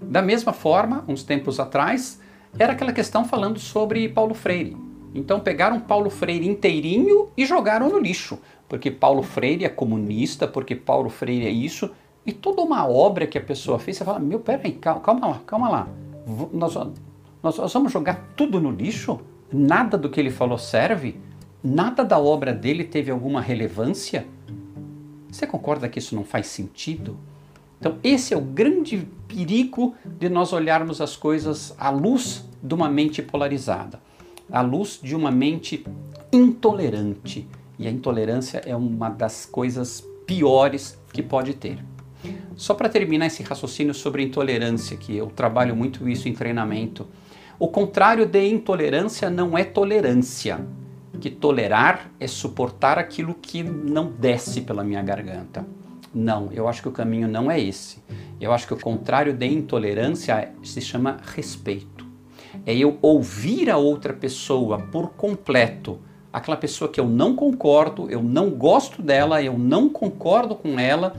Da 0.00 0.20
mesma 0.20 0.52
forma, 0.52 1.04
uns 1.06 1.22
tempos 1.22 1.60
atrás, 1.60 2.20
era 2.58 2.72
aquela 2.72 2.92
questão 2.92 3.24
falando 3.24 3.60
sobre 3.60 4.08
Paulo 4.08 4.34
Freire. 4.34 4.76
Então 5.14 5.38
pegaram 5.38 5.78
Paulo 5.78 6.10
Freire 6.10 6.48
inteirinho 6.48 7.28
e 7.36 7.46
jogaram 7.46 7.88
no 7.88 8.00
lixo, 8.00 8.38
porque 8.68 8.90
Paulo 8.90 9.22
Freire 9.22 9.64
é 9.64 9.68
comunista, 9.68 10.48
porque 10.48 10.74
Paulo 10.74 11.08
Freire 11.08 11.46
é 11.46 11.50
isso, 11.50 11.90
e 12.24 12.32
toda 12.32 12.62
uma 12.62 12.86
obra 12.86 13.26
que 13.26 13.38
a 13.38 13.40
pessoa 13.40 13.78
fez, 13.78 13.96
você 13.96 14.04
fala, 14.04 14.18
meu, 14.18 14.40
peraí, 14.40 14.72
calma, 14.72 15.00
calma 15.00 15.26
lá, 15.28 15.40
calma 15.46 15.68
lá, 15.68 15.88
nós, 16.52 16.74
nós 17.42 17.72
vamos 17.72 17.92
jogar 17.92 18.32
tudo 18.36 18.60
no 18.60 18.70
lixo? 18.70 19.20
Nada 19.52 19.98
do 19.98 20.08
que 20.08 20.20
ele 20.20 20.30
falou 20.30 20.58
serve? 20.58 21.20
Nada 21.62 22.04
da 22.04 22.18
obra 22.18 22.52
dele 22.52 22.84
teve 22.84 23.10
alguma 23.10 23.40
relevância? 23.40 24.26
Você 25.30 25.46
concorda 25.46 25.88
que 25.88 25.98
isso 25.98 26.14
não 26.14 26.24
faz 26.24 26.46
sentido? 26.46 27.16
Então, 27.78 27.96
esse 28.04 28.34
é 28.34 28.36
o 28.36 28.40
grande 28.40 29.08
perigo 29.26 29.94
de 30.04 30.28
nós 30.28 30.52
olharmos 30.52 31.00
as 31.00 31.16
coisas 31.16 31.74
à 31.78 31.90
luz 31.90 32.44
de 32.62 32.74
uma 32.74 32.88
mente 32.88 33.22
polarizada 33.22 34.00
à 34.52 34.60
luz 34.60 34.98
de 35.02 35.14
uma 35.14 35.30
mente 35.30 35.84
intolerante. 36.32 37.46
E 37.78 37.86
a 37.86 37.90
intolerância 37.90 38.58
é 38.66 38.76
uma 38.76 39.08
das 39.08 39.46
coisas 39.46 40.04
piores 40.26 40.98
que 41.12 41.22
pode 41.22 41.54
ter. 41.54 41.82
Só 42.56 42.74
para 42.74 42.88
terminar 42.88 43.26
esse 43.26 43.42
raciocínio 43.42 43.94
sobre 43.94 44.22
intolerância, 44.22 44.96
que 44.96 45.16
eu 45.16 45.26
trabalho 45.28 45.74
muito 45.74 46.08
isso 46.08 46.28
em 46.28 46.34
treinamento, 46.34 47.06
o 47.58 47.68
contrário 47.68 48.26
de 48.26 48.46
intolerância 48.48 49.28
não 49.28 49.56
é 49.56 49.64
tolerância. 49.64 50.60
Que 51.20 51.30
tolerar 51.30 52.10
é 52.18 52.26
suportar 52.26 52.98
aquilo 52.98 53.34
que 53.34 53.62
não 53.62 54.10
desce 54.10 54.62
pela 54.62 54.82
minha 54.82 55.02
garganta. 55.02 55.66
Não, 56.12 56.48
eu 56.52 56.66
acho 56.66 56.82
que 56.82 56.88
o 56.88 56.92
caminho 56.92 57.28
não 57.28 57.50
é 57.50 57.60
esse. 57.60 58.02
Eu 58.40 58.52
acho 58.52 58.66
que 58.66 58.74
o 58.74 58.80
contrário 58.80 59.32
de 59.32 59.46
intolerância 59.46 60.52
se 60.62 60.80
chama 60.80 61.18
respeito. 61.34 62.06
É 62.66 62.74
eu 62.74 62.98
ouvir 63.00 63.70
a 63.70 63.76
outra 63.76 64.12
pessoa 64.12 64.78
por 64.78 65.10
completo, 65.10 66.00
aquela 66.32 66.56
pessoa 66.56 66.90
que 66.90 66.98
eu 66.98 67.06
não 67.06 67.36
concordo, 67.36 68.10
eu 68.10 68.22
não 68.22 68.50
gosto 68.50 69.02
dela, 69.02 69.42
eu 69.42 69.58
não 69.58 69.88
concordo 69.88 70.54
com 70.54 70.78
ela, 70.80 71.14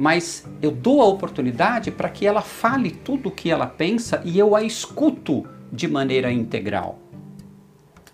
mas 0.00 0.48
eu 0.62 0.70
dou 0.70 1.02
a 1.02 1.04
oportunidade 1.04 1.90
para 1.90 2.08
que 2.08 2.26
ela 2.26 2.40
fale 2.40 2.90
tudo 2.90 3.28
o 3.28 3.30
que 3.30 3.50
ela 3.50 3.66
pensa 3.66 4.22
e 4.24 4.38
eu 4.38 4.56
a 4.56 4.62
escuto 4.62 5.46
de 5.70 5.86
maneira 5.86 6.32
integral. 6.32 6.98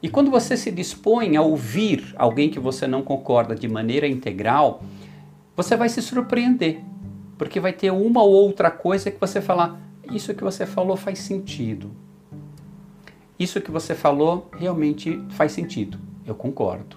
E 0.02 0.08
quando 0.08 0.28
você 0.28 0.56
se 0.56 0.72
dispõe 0.72 1.36
a 1.36 1.42
ouvir 1.42 2.12
alguém 2.16 2.50
que 2.50 2.58
você 2.58 2.88
não 2.88 3.02
concorda 3.02 3.54
de 3.54 3.68
maneira 3.68 4.04
integral, 4.08 4.82
você 5.54 5.76
vai 5.76 5.88
se 5.88 6.02
surpreender, 6.02 6.80
porque 7.38 7.60
vai 7.60 7.72
ter 7.72 7.92
uma 7.92 8.20
ou 8.20 8.32
outra 8.32 8.68
coisa 8.68 9.08
que 9.08 9.20
você 9.20 9.40
falar, 9.40 9.80
isso 10.10 10.34
que 10.34 10.42
você 10.42 10.66
falou 10.66 10.96
faz 10.96 11.20
sentido. 11.20 11.92
Isso 13.38 13.60
que 13.60 13.70
você 13.70 13.94
falou 13.94 14.50
realmente 14.58 15.22
faz 15.28 15.52
sentido. 15.52 16.00
Eu 16.26 16.34
concordo. 16.34 16.96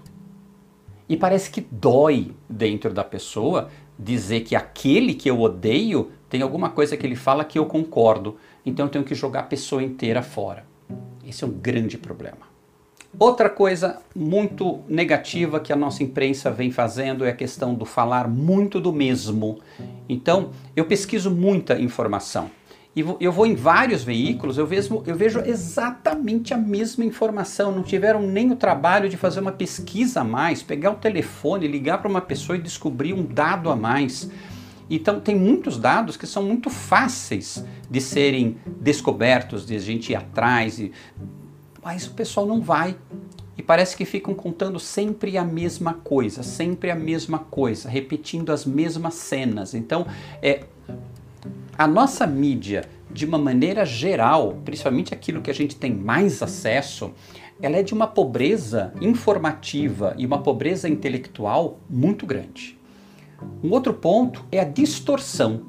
E 1.07 1.15
parece 1.15 1.51
que 1.51 1.61
dói 1.61 2.31
dentro 2.49 2.91
da 2.91 3.03
pessoa 3.03 3.69
dizer 3.99 4.41
que 4.41 4.55
aquele 4.55 5.13
que 5.13 5.29
eu 5.29 5.41
odeio 5.41 6.11
tem 6.29 6.41
alguma 6.41 6.69
coisa 6.69 6.95
que 6.95 7.05
ele 7.05 7.17
fala 7.17 7.43
que 7.43 7.59
eu 7.59 7.65
concordo. 7.65 8.37
Então 8.65 8.85
eu 8.85 8.89
tenho 8.89 9.03
que 9.03 9.13
jogar 9.13 9.41
a 9.41 9.43
pessoa 9.43 9.83
inteira 9.83 10.21
fora. 10.21 10.65
Esse 11.27 11.43
é 11.43 11.47
um 11.47 11.51
grande 11.51 11.97
problema. 11.97 12.49
Outra 13.17 13.49
coisa 13.49 13.99
muito 14.15 14.81
negativa 14.87 15.59
que 15.59 15.73
a 15.73 15.75
nossa 15.75 16.03
imprensa 16.03 16.51
vem 16.51 16.71
fazendo 16.71 17.25
é 17.25 17.29
a 17.29 17.35
questão 17.35 17.73
do 17.73 17.83
falar 17.83 18.27
muito 18.27 18.79
do 18.79 18.93
mesmo. 18.93 19.59
Então, 20.07 20.51
eu 20.75 20.85
pesquiso 20.85 21.31
muita 21.31 21.79
informação. 21.79 22.51
E 22.99 23.23
eu 23.23 23.31
vou 23.31 23.45
em 23.45 23.55
vários 23.55 24.03
veículos, 24.03 24.57
eu 24.57 24.67
vejo, 24.67 25.01
eu 25.05 25.15
vejo 25.15 25.39
exatamente 25.39 26.53
a 26.53 26.57
mesma 26.57 27.05
informação. 27.05 27.71
Não 27.71 27.81
tiveram 27.81 28.21
nem 28.21 28.51
o 28.51 28.55
trabalho 28.57 29.07
de 29.07 29.15
fazer 29.15 29.39
uma 29.39 29.53
pesquisa 29.53 30.19
a 30.19 30.23
mais, 30.23 30.61
pegar 30.61 30.91
o 30.91 30.95
telefone, 30.95 31.65
ligar 31.65 31.99
para 31.99 32.09
uma 32.09 32.19
pessoa 32.19 32.57
e 32.57 32.61
descobrir 32.61 33.13
um 33.13 33.23
dado 33.23 33.69
a 33.69 33.75
mais. 33.75 34.29
Então, 34.89 35.21
tem 35.21 35.35
muitos 35.35 35.77
dados 35.77 36.17
que 36.17 36.27
são 36.27 36.43
muito 36.43 36.69
fáceis 36.69 37.63
de 37.89 38.01
serem 38.01 38.57
descobertos, 38.65 39.65
de 39.65 39.75
a 39.75 39.79
gente 39.79 40.11
ir 40.11 40.15
atrás, 40.15 40.79
e 40.79 40.91
mas 41.81 42.05
o 42.05 42.11
pessoal 42.11 42.45
não 42.45 42.59
vai. 42.59 42.97
E 43.57 43.63
parece 43.63 43.95
que 43.95 44.03
ficam 44.03 44.33
contando 44.33 44.77
sempre 44.77 45.37
a 45.37 45.45
mesma 45.45 45.93
coisa, 45.93 46.43
sempre 46.43 46.91
a 46.91 46.95
mesma 46.95 47.39
coisa, 47.39 47.87
repetindo 47.87 48.51
as 48.51 48.65
mesmas 48.65 49.13
cenas. 49.13 49.73
Então, 49.73 50.05
é, 50.41 50.63
a 51.79 51.87
nossa 51.87 52.27
mídia, 52.27 52.83
de 53.09 53.25
uma 53.25 53.37
maneira 53.37 53.85
geral, 53.85 54.59
principalmente 54.65 55.13
aquilo 55.13 55.41
que 55.41 55.49
a 55.49 55.53
gente 55.53 55.77
tem 55.77 55.95
mais 55.95 56.43
acesso, 56.43 57.13
ela 57.61 57.77
é 57.77 57.81
de 57.81 57.93
uma 57.93 58.05
pobreza 58.05 58.93
informativa 58.99 60.13
e 60.17 60.25
uma 60.25 60.43
pobreza 60.43 60.89
intelectual 60.89 61.79
muito 61.89 62.25
grande. 62.25 62.77
Um 63.63 63.71
outro 63.71 63.93
ponto 63.93 64.43
é 64.51 64.59
a 64.59 64.65
distorção 64.65 65.67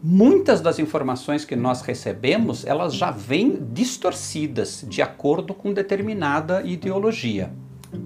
muitas 0.00 0.60
das 0.60 0.78
informações 0.78 1.44
que 1.44 1.56
nós 1.56 1.82
recebemos, 1.82 2.64
elas 2.64 2.94
já 2.94 3.10
vêm 3.10 3.58
distorcidas 3.72 4.86
de 4.88 5.02
acordo 5.02 5.52
com 5.52 5.72
determinada 5.72 6.62
ideologia. 6.62 7.52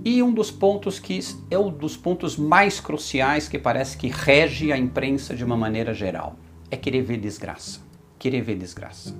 E 0.02 0.22
um 0.22 0.32
dos 0.32 0.50
pontos 0.50 0.98
que 0.98 1.20
é 1.50 1.58
um 1.58 1.70
dos 1.70 1.94
pontos 1.94 2.38
mais 2.38 2.80
cruciais 2.80 3.48
que 3.48 3.58
parece 3.58 3.98
que 3.98 4.08
rege 4.08 4.72
a 4.72 4.78
imprensa 4.78 5.36
de 5.36 5.44
uma 5.44 5.58
maneira 5.58 5.92
geral 5.92 6.38
é 6.74 6.76
querer 6.76 7.02
ver 7.02 7.18
desgraça. 7.18 7.80
Querer 8.18 8.42
ver 8.42 8.56
desgraça. 8.56 9.14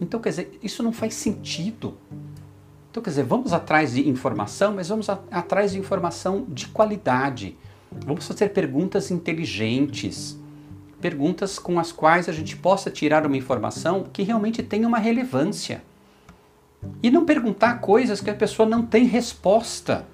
Então, 0.00 0.20
quer 0.20 0.30
dizer, 0.30 0.58
isso 0.62 0.82
não 0.82 0.92
faz 0.92 1.14
sentido. 1.14 1.96
Então, 2.90 3.02
quer 3.02 3.10
dizer, 3.10 3.24
vamos 3.24 3.52
atrás 3.52 3.94
de 3.94 4.08
informação, 4.08 4.74
mas 4.74 4.88
vamos 4.88 5.08
a, 5.08 5.18
atrás 5.30 5.72
de 5.72 5.78
informação 5.78 6.44
de 6.48 6.68
qualidade. 6.68 7.56
Vamos 7.90 8.26
fazer 8.26 8.48
perguntas 8.50 9.10
inteligentes 9.10 10.38
perguntas 11.04 11.58
com 11.58 11.78
as 11.78 11.92
quais 11.92 12.30
a 12.30 12.32
gente 12.32 12.56
possa 12.56 12.90
tirar 12.90 13.26
uma 13.26 13.36
informação 13.36 14.06
que 14.10 14.22
realmente 14.22 14.62
tenha 14.62 14.88
uma 14.88 14.96
relevância. 14.96 15.84
E 17.02 17.10
não 17.10 17.26
perguntar 17.26 17.74
coisas 17.74 18.22
que 18.22 18.30
a 18.30 18.34
pessoa 18.34 18.66
não 18.66 18.86
tem 18.86 19.04
resposta. 19.04 20.06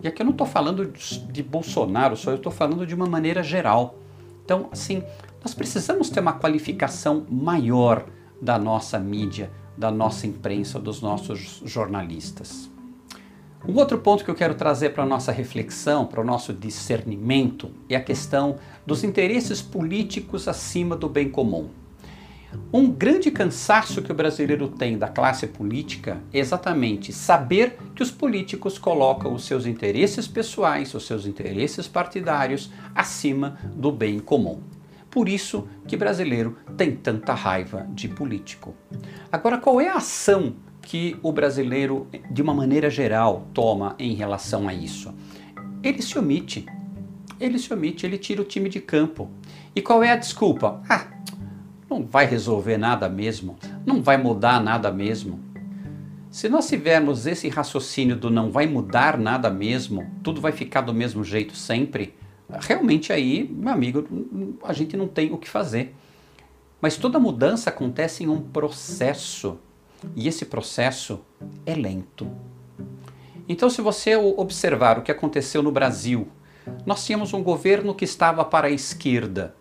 E 0.00 0.06
aqui 0.06 0.22
eu 0.22 0.24
não 0.24 0.30
estou 0.30 0.46
falando 0.46 0.86
de 0.86 1.42
Bolsonaro, 1.42 2.16
só 2.16 2.30
eu 2.30 2.36
estou 2.36 2.52
falando 2.52 2.86
de 2.86 2.94
uma 2.94 3.06
maneira 3.06 3.42
geral. 3.42 3.96
Então, 4.44 4.68
assim, 4.70 5.02
nós 5.46 5.54
precisamos 5.54 6.10
ter 6.10 6.18
uma 6.18 6.32
qualificação 6.32 7.24
maior 7.30 8.04
da 8.42 8.58
nossa 8.58 8.98
mídia, 8.98 9.48
da 9.78 9.92
nossa 9.92 10.26
imprensa, 10.26 10.76
dos 10.76 11.00
nossos 11.00 11.62
jornalistas. 11.64 12.68
Um 13.64 13.76
outro 13.76 13.98
ponto 13.98 14.24
que 14.24 14.30
eu 14.32 14.34
quero 14.34 14.56
trazer 14.56 14.90
para 14.90 15.04
a 15.04 15.06
nossa 15.06 15.30
reflexão, 15.30 16.04
para 16.04 16.20
o 16.20 16.24
nosso 16.24 16.52
discernimento, 16.52 17.70
é 17.88 17.94
a 17.94 18.02
questão 18.02 18.56
dos 18.84 19.04
interesses 19.04 19.62
políticos 19.62 20.48
acima 20.48 20.96
do 20.96 21.08
bem 21.08 21.28
comum. 21.28 21.68
Um 22.72 22.90
grande 22.90 23.30
cansaço 23.30 24.02
que 24.02 24.10
o 24.10 24.16
brasileiro 24.16 24.66
tem 24.66 24.98
da 24.98 25.06
classe 25.06 25.46
política 25.46 26.20
é 26.32 26.40
exatamente 26.40 27.12
saber 27.12 27.78
que 27.94 28.02
os 28.02 28.10
políticos 28.10 28.78
colocam 28.78 29.32
os 29.32 29.44
seus 29.44 29.64
interesses 29.64 30.26
pessoais, 30.26 30.92
os 30.92 31.06
seus 31.06 31.24
interesses 31.24 31.86
partidários 31.86 32.68
acima 32.96 33.56
do 33.76 33.92
bem 33.92 34.18
comum. 34.18 34.74
Por 35.16 35.30
isso 35.30 35.66
que 35.88 35.96
brasileiro 35.96 36.58
tem 36.76 36.94
tanta 36.94 37.32
raiva 37.32 37.86
de 37.88 38.06
político. 38.06 38.74
Agora, 39.32 39.56
qual 39.56 39.80
é 39.80 39.88
a 39.88 39.94
ação 39.94 40.56
que 40.82 41.16
o 41.22 41.32
brasileiro, 41.32 42.06
de 42.30 42.42
uma 42.42 42.52
maneira 42.52 42.90
geral, 42.90 43.48
toma 43.54 43.96
em 43.98 44.12
relação 44.12 44.68
a 44.68 44.74
isso? 44.74 45.14
Ele 45.82 46.02
se 46.02 46.18
omite. 46.18 46.66
Ele 47.40 47.58
se 47.58 47.72
omite, 47.72 48.04
ele 48.04 48.18
tira 48.18 48.42
o 48.42 48.44
time 48.44 48.68
de 48.68 48.78
campo. 48.78 49.30
E 49.74 49.80
qual 49.80 50.04
é 50.04 50.10
a 50.10 50.16
desculpa? 50.16 50.82
Ah, 50.86 51.06
não 51.88 52.04
vai 52.04 52.26
resolver 52.26 52.76
nada 52.76 53.08
mesmo, 53.08 53.56
não 53.86 54.02
vai 54.02 54.18
mudar 54.18 54.62
nada 54.62 54.92
mesmo. 54.92 55.40
Se 56.30 56.46
nós 56.46 56.68
tivermos 56.68 57.26
esse 57.26 57.48
raciocínio 57.48 58.16
do 58.16 58.28
não 58.28 58.50
vai 58.50 58.66
mudar 58.66 59.16
nada 59.16 59.48
mesmo, 59.48 60.10
tudo 60.22 60.42
vai 60.42 60.52
ficar 60.52 60.82
do 60.82 60.92
mesmo 60.92 61.24
jeito 61.24 61.56
sempre, 61.56 62.14
realmente 62.48 63.12
aí, 63.12 63.48
meu 63.50 63.72
amigo, 63.72 64.58
a 64.62 64.72
gente 64.72 64.96
não 64.96 65.08
tem 65.08 65.32
o 65.32 65.38
que 65.38 65.48
fazer. 65.48 65.94
Mas 66.80 66.96
toda 66.96 67.18
mudança 67.18 67.70
acontece 67.70 68.24
em 68.24 68.28
um 68.28 68.40
processo. 68.40 69.58
E 70.14 70.28
esse 70.28 70.44
processo 70.44 71.20
é 71.64 71.74
lento. 71.74 72.30
Então, 73.48 73.70
se 73.70 73.80
você 73.80 74.16
observar 74.16 74.98
o 74.98 75.02
que 75.02 75.10
aconteceu 75.10 75.62
no 75.62 75.72
Brasil, 75.72 76.28
nós 76.84 77.04
tínhamos 77.04 77.32
um 77.32 77.42
governo 77.42 77.94
que 77.94 78.04
estava 78.04 78.44
para 78.44 78.66
a 78.66 78.70
esquerda. 78.70 79.54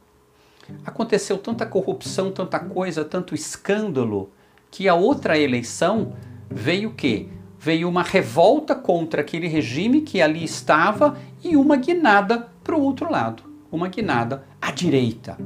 Aconteceu 0.83 1.37
tanta 1.37 1.65
corrupção, 1.65 2.31
tanta 2.31 2.59
coisa, 2.59 3.05
tanto 3.05 3.35
escândalo, 3.35 4.31
que 4.71 4.87
a 4.87 4.95
outra 4.95 5.37
eleição 5.37 6.13
veio 6.49 6.89
o 6.89 6.93
quê? 6.93 7.27
Veio 7.59 7.87
uma 7.87 8.03
revolta 8.03 8.75
contra 8.75 9.21
aquele 9.21 9.47
regime 9.47 10.01
que 10.01 10.21
ali 10.21 10.43
estava 10.43 11.17
e 11.43 11.55
uma 11.55 11.77
guinada 11.77 12.49
para 12.65 12.75
o 12.75 12.81
outro 12.81 13.09
lado, 13.11 13.43
uma 13.71 13.87
guinada 13.87 14.43
à 14.59 14.71
direita. 14.71 15.37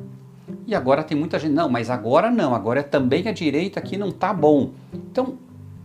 E 0.66 0.74
agora 0.74 1.04
tem 1.04 1.18
muita 1.18 1.38
gente, 1.38 1.52
não, 1.52 1.68
mas 1.68 1.90
agora 1.90 2.32
não, 2.32 2.56
agora 2.56 2.80
é 2.80 2.84
também 2.84 3.28
a 3.28 3.34
direita 3.34 3.82
que 3.82 3.98
não 3.98 4.10
tá 4.10 4.34
bom. 4.34 4.72
Então, 4.94 5.38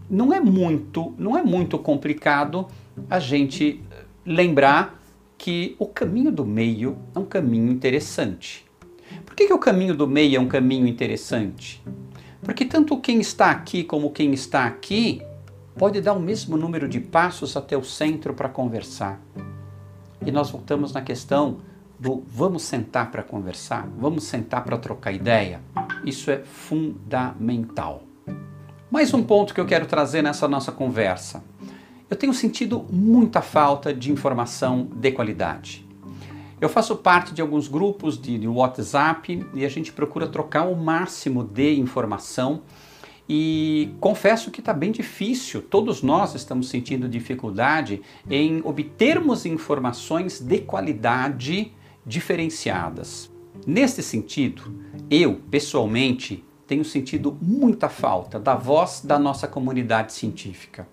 não 0.09 0.33
é 0.33 0.38
muito, 0.38 1.12
não 1.18 1.37
é 1.37 1.42
muito 1.42 1.77
complicado 1.77 2.68
a 3.11 3.18
gente 3.18 3.83
lembrar 4.25 5.03
que 5.37 5.75
o 5.79 5.87
caminho 5.87 6.31
do 6.31 6.47
meio 6.47 6.97
é 7.14 7.18
um 7.18 7.25
caminho 7.25 7.70
interessante. 7.70 8.64
Por 9.27 9.35
que, 9.35 9.49
que 9.49 9.53
o 9.53 9.59
caminho 9.59 9.97
do 9.97 10.07
meio 10.07 10.37
é 10.37 10.40
um 10.40 10.47
caminho 10.47 10.87
interessante? 10.87 11.83
Porque 12.42 12.64
tanto 12.64 13.01
quem 13.01 13.20
está 13.20 13.51
aqui 13.51 13.83
como 13.83 14.11
quem 14.11 14.33
está 14.33 14.66
aqui 14.66 15.20
pode 15.77 16.01
dar 16.01 16.12
o 16.12 16.20
mesmo 16.20 16.57
número 16.57 16.88
de 16.88 17.01
passos 17.01 17.57
até 17.57 17.77
o 17.77 17.83
centro 17.83 18.35
para 18.35 18.49
conversar. 18.49 19.20
E 20.24 20.31
nós 20.31 20.50
voltamos 20.50 20.92
na 20.92 21.00
questão 21.00 21.59
do 21.98 22.22
vamos 22.27 22.62
sentar 22.62 23.11
para 23.11 23.22
conversar, 23.22 23.88
vamos 23.98 24.24
sentar 24.24 24.64
para 24.64 24.77
trocar 24.77 25.12
ideia. 25.12 25.61
Isso 26.05 26.31
é 26.31 26.38
fundamental. 26.38 28.03
Mais 28.90 29.12
um 29.14 29.22
ponto 29.22 29.55
que 29.55 29.61
eu 29.61 29.66
quero 29.66 29.87
trazer 29.87 30.22
nessa 30.22 30.46
nossa 30.46 30.70
conversa. 30.70 31.42
Eu 32.09 32.16
tenho 32.16 32.35
sentido 32.35 32.85
muita 32.90 33.40
falta 33.40 33.92
de 33.92 34.12
informação 34.12 34.88
de 34.94 35.11
qualidade. 35.12 35.85
Eu 36.61 36.68
faço 36.68 36.96
parte 36.96 37.35
de 37.35 37.42
alguns 37.42 37.66
grupos 37.66 38.20
de, 38.20 38.38
de 38.38 38.46
WhatsApp 38.46 39.46
e 39.55 39.64
a 39.64 39.68
gente 39.68 39.92
procura 39.92 40.27
trocar 40.27 40.64
o 40.64 40.77
máximo 40.77 41.42
de 41.42 41.79
informação 41.79 42.62
e 43.29 43.95
confesso 44.01 44.51
que 44.51 44.61
está 44.61 44.73
bem 44.73 44.93
difícil, 44.93 45.63
todos 45.63 46.03
nós 46.03 46.35
estamos 46.35 46.69
sentindo 46.69 47.09
dificuldade 47.09 48.03
em 48.29 48.61
obtermos 48.65 49.47
informações 49.47 50.41
de 50.41 50.59
qualidade 50.59 51.73
diferenciadas. 52.05 53.31
Neste 53.67 54.03
sentido, 54.03 54.75
eu, 55.11 55.41
pessoalmente, 55.51 56.45
tenho 56.67 56.85
sentido 56.85 57.37
muita 57.41 57.89
falta 57.89 58.39
da 58.39 58.55
voz 58.55 59.01
da 59.03 59.19
nossa 59.19 59.49
comunidade 59.49 60.13
científica. 60.13 60.87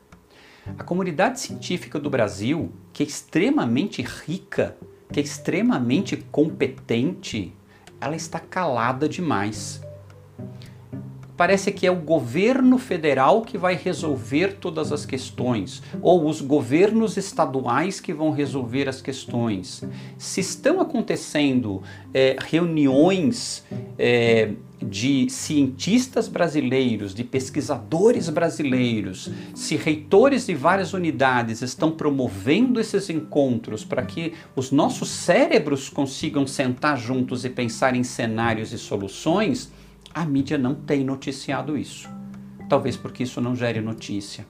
A 0.77 0.83
comunidade 0.83 1.39
científica 1.39 1.99
do 1.99 2.09
Brasil, 2.09 2.71
que 2.93 3.03
é 3.03 3.05
extremamente 3.05 4.01
rica, 4.01 4.77
que 5.11 5.19
é 5.19 5.23
extremamente 5.23 6.15
competente, 6.31 7.53
ela 7.99 8.15
está 8.15 8.39
calada 8.39 9.09
demais. 9.09 9.81
Parece 11.41 11.71
que 11.71 11.87
é 11.87 11.91
o 11.91 11.95
governo 11.95 12.77
federal 12.77 13.41
que 13.41 13.57
vai 13.57 13.73
resolver 13.73 14.57
todas 14.59 14.91
as 14.91 15.07
questões, 15.07 15.81
ou 15.99 16.29
os 16.29 16.39
governos 16.39 17.17
estaduais 17.17 17.99
que 17.99 18.13
vão 18.13 18.29
resolver 18.29 18.87
as 18.87 19.01
questões. 19.01 19.83
Se 20.19 20.39
estão 20.39 20.79
acontecendo 20.79 21.81
é, 22.13 22.35
reuniões 22.47 23.63
é, 23.97 24.51
de 24.79 25.31
cientistas 25.31 26.27
brasileiros, 26.27 27.11
de 27.11 27.23
pesquisadores 27.23 28.29
brasileiros, 28.29 29.31
se 29.55 29.75
reitores 29.75 30.45
de 30.45 30.53
várias 30.53 30.93
unidades 30.93 31.63
estão 31.63 31.89
promovendo 31.89 32.79
esses 32.79 33.09
encontros 33.09 33.83
para 33.83 34.03
que 34.03 34.33
os 34.55 34.71
nossos 34.71 35.09
cérebros 35.09 35.89
consigam 35.89 36.45
sentar 36.45 36.99
juntos 36.99 37.43
e 37.45 37.49
pensar 37.49 37.95
em 37.95 38.03
cenários 38.03 38.71
e 38.71 38.77
soluções, 38.77 39.71
a 40.13 40.25
mídia 40.25 40.57
não 40.57 40.75
tem 40.75 41.03
noticiado 41.03 41.77
isso. 41.77 42.09
Talvez 42.69 42.95
porque 42.95 43.23
isso 43.23 43.41
não 43.41 43.55
gere 43.55 43.81
notícia. 43.81 44.45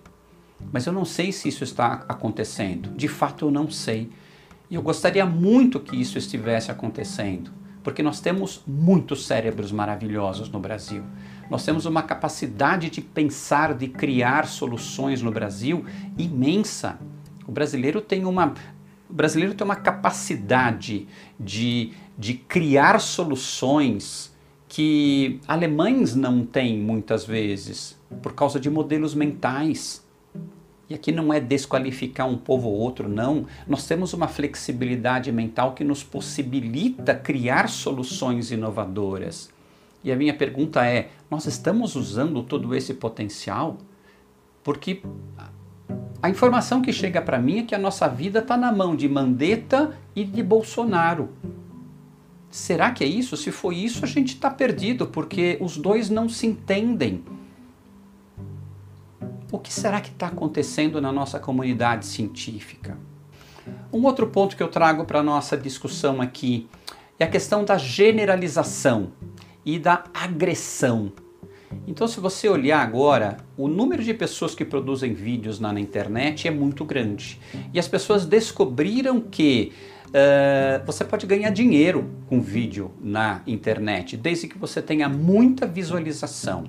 Mas 0.71 0.85
eu 0.85 0.93
não 0.93 1.05
sei 1.05 1.31
se 1.31 1.49
isso 1.49 1.63
está 1.63 2.05
acontecendo. 2.07 2.89
De 2.95 3.07
fato, 3.07 3.45
eu 3.45 3.51
não 3.51 3.69
sei. 3.69 4.09
E 4.69 4.75
eu 4.75 4.81
gostaria 4.81 5.25
muito 5.25 5.79
que 5.79 5.99
isso 5.99 6.17
estivesse 6.17 6.71
acontecendo 6.71 7.51
porque 7.83 8.03
nós 8.03 8.19
temos 8.19 8.61
muitos 8.65 9.25
cérebros 9.25 9.71
maravilhosos 9.71 10.49
no 10.49 10.59
Brasil. 10.59 11.03
Nós 11.49 11.65
temos 11.65 11.85
uma 11.85 12.03
capacidade 12.03 12.89
de 12.89 13.01
pensar, 13.01 13.73
de 13.73 13.87
criar 13.87 14.47
soluções 14.47 15.21
no 15.21 15.31
Brasil 15.31 15.85
imensa. 16.17 16.99
O 17.47 17.51
brasileiro 17.51 17.99
tem 17.99 18.25
uma, 18.25 18.53
o 19.09 19.13
brasileiro 19.13 19.53
tem 19.53 19.65
uma 19.65 19.75
capacidade 19.75 21.07
de, 21.39 21.91
de 22.17 22.35
criar 22.35 22.99
soluções 22.99 24.30
que 24.71 25.41
alemães 25.49 26.15
não 26.15 26.45
têm 26.45 26.79
muitas 26.79 27.25
vezes, 27.25 27.99
por 28.21 28.33
causa 28.33 28.57
de 28.57 28.69
modelos 28.69 29.13
mentais. 29.13 30.01
E 30.89 30.93
aqui 30.93 31.11
não 31.11 31.33
é 31.33 31.41
desqualificar 31.41 32.25
um 32.25 32.37
povo 32.37 32.69
ou 32.69 32.75
outro, 32.75 33.09
não. 33.09 33.45
Nós 33.67 33.85
temos 33.85 34.13
uma 34.13 34.29
flexibilidade 34.29 35.29
mental 35.29 35.73
que 35.73 35.83
nos 35.83 36.05
possibilita 36.05 37.13
criar 37.13 37.67
soluções 37.67 38.49
inovadoras. 38.49 39.49
E 40.05 40.09
a 40.09 40.15
minha 40.15 40.33
pergunta 40.33 40.85
é: 40.85 41.09
nós 41.29 41.45
estamos 41.45 41.97
usando 41.97 42.41
todo 42.41 42.73
esse 42.73 42.93
potencial? 42.93 43.77
Porque 44.63 45.01
a 46.23 46.29
informação 46.29 46.81
que 46.81 46.93
chega 46.93 47.21
para 47.21 47.39
mim 47.39 47.59
é 47.59 47.63
que 47.63 47.75
a 47.75 47.79
nossa 47.79 48.07
vida 48.07 48.39
está 48.39 48.55
na 48.55 48.71
mão 48.71 48.95
de 48.95 49.09
Mandetta 49.09 49.97
e 50.15 50.23
de 50.23 50.41
Bolsonaro. 50.41 51.27
Será 52.51 52.91
que 52.91 53.03
é 53.03 53.07
isso? 53.07 53.37
Se 53.37 53.49
for 53.51 53.73
isso, 53.73 54.03
a 54.03 54.07
gente 54.07 54.35
está 54.35 54.49
perdido, 54.49 55.07
porque 55.07 55.57
os 55.61 55.77
dois 55.77 56.09
não 56.09 56.27
se 56.27 56.45
entendem 56.45 57.23
o 59.51 59.59
que 59.59 59.73
será 59.73 59.99
que 59.99 60.09
está 60.09 60.27
acontecendo 60.27 61.01
na 61.01 61.11
nossa 61.11 61.39
comunidade 61.39 62.05
científica? 62.05 62.97
Um 63.91 64.05
outro 64.05 64.27
ponto 64.27 64.55
que 64.55 64.63
eu 64.63 64.69
trago 64.69 65.03
para 65.03 65.19
a 65.19 65.23
nossa 65.23 65.57
discussão 65.57 66.21
aqui 66.21 66.69
é 67.19 67.25
a 67.25 67.29
questão 67.29 67.65
da 67.65 67.77
generalização 67.77 69.11
e 69.65 69.77
da 69.77 70.05
agressão. 70.13 71.11
Então, 71.85 72.07
se 72.07 72.19
você 72.19 72.49
olhar 72.49 72.81
agora, 72.81 73.37
o 73.57 73.67
número 73.67 74.03
de 74.03 74.13
pessoas 74.13 74.55
que 74.55 74.65
produzem 74.65 75.13
vídeos 75.13 75.59
na, 75.59 75.71
na 75.71 75.79
internet 75.79 76.47
é 76.47 76.51
muito 76.51 76.83
grande. 76.83 77.39
E 77.73 77.79
as 77.79 77.87
pessoas 77.87 78.25
descobriram 78.25 79.21
que 79.21 79.71
uh, 80.11 80.85
você 80.85 81.03
pode 81.03 81.25
ganhar 81.25 81.49
dinheiro 81.49 82.09
com 82.27 82.41
vídeo 82.41 82.91
na 83.01 83.41
internet, 83.47 84.15
desde 84.17 84.47
que 84.47 84.57
você 84.57 84.81
tenha 84.81 85.09
muita 85.09 85.65
visualização. 85.65 86.65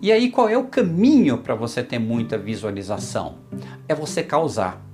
E 0.00 0.12
aí 0.12 0.30
qual 0.30 0.48
é 0.48 0.56
o 0.56 0.64
caminho 0.64 1.38
para 1.38 1.54
você 1.54 1.82
ter 1.82 1.98
muita 1.98 2.38
visualização? 2.38 3.36
É 3.88 3.94
você 3.94 4.22
causar. 4.22 4.84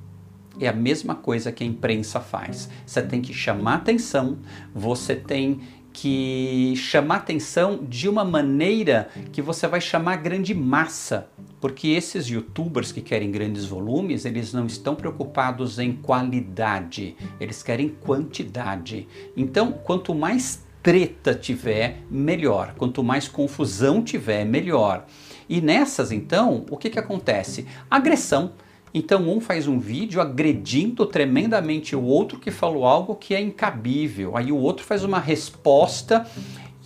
É 0.60 0.68
a 0.68 0.72
mesma 0.72 1.14
coisa 1.14 1.50
que 1.50 1.64
a 1.64 1.66
imprensa 1.66 2.20
faz. 2.20 2.68
Você 2.86 3.02
tem 3.02 3.20
que 3.20 3.32
chamar 3.32 3.76
atenção, 3.76 4.38
você 4.74 5.16
tem 5.16 5.60
que 5.92 6.74
chamar 6.76 7.16
atenção 7.16 7.80
de 7.82 8.08
uma 8.08 8.24
maneira 8.24 9.08
que 9.32 9.42
você 9.42 9.66
vai 9.66 9.80
chamar 9.80 10.16
grande 10.16 10.54
massa, 10.54 11.28
porque 11.60 11.88
esses 11.88 12.26
youtubers 12.26 12.90
que 12.90 13.00
querem 13.00 13.30
grandes 13.30 13.64
volumes, 13.64 14.24
eles 14.24 14.52
não 14.52 14.66
estão 14.66 14.94
preocupados 14.94 15.78
em 15.78 15.92
qualidade, 15.92 17.16
eles 17.38 17.62
querem 17.62 17.88
quantidade. 17.88 19.06
Então, 19.36 19.72
quanto 19.72 20.14
mais 20.14 20.64
treta 20.82 21.34
tiver, 21.34 22.02
melhor. 22.10 22.74
Quanto 22.76 23.04
mais 23.04 23.28
confusão 23.28 24.02
tiver, 24.02 24.44
melhor. 24.44 25.06
E 25.48 25.60
nessas, 25.60 26.10
então, 26.10 26.66
o 26.70 26.76
que, 26.76 26.90
que 26.90 26.98
acontece? 26.98 27.66
Agressão. 27.90 28.52
Então, 28.94 29.28
um 29.28 29.40
faz 29.40 29.66
um 29.66 29.78
vídeo 29.78 30.20
agredindo 30.20 31.06
tremendamente 31.06 31.96
o 31.96 32.02
outro 32.02 32.38
que 32.38 32.50
falou 32.50 32.84
algo 32.84 33.14
que 33.14 33.34
é 33.34 33.40
incabível. 33.40 34.36
Aí 34.36 34.52
o 34.52 34.58
outro 34.58 34.84
faz 34.84 35.02
uma 35.02 35.18
resposta. 35.18 36.26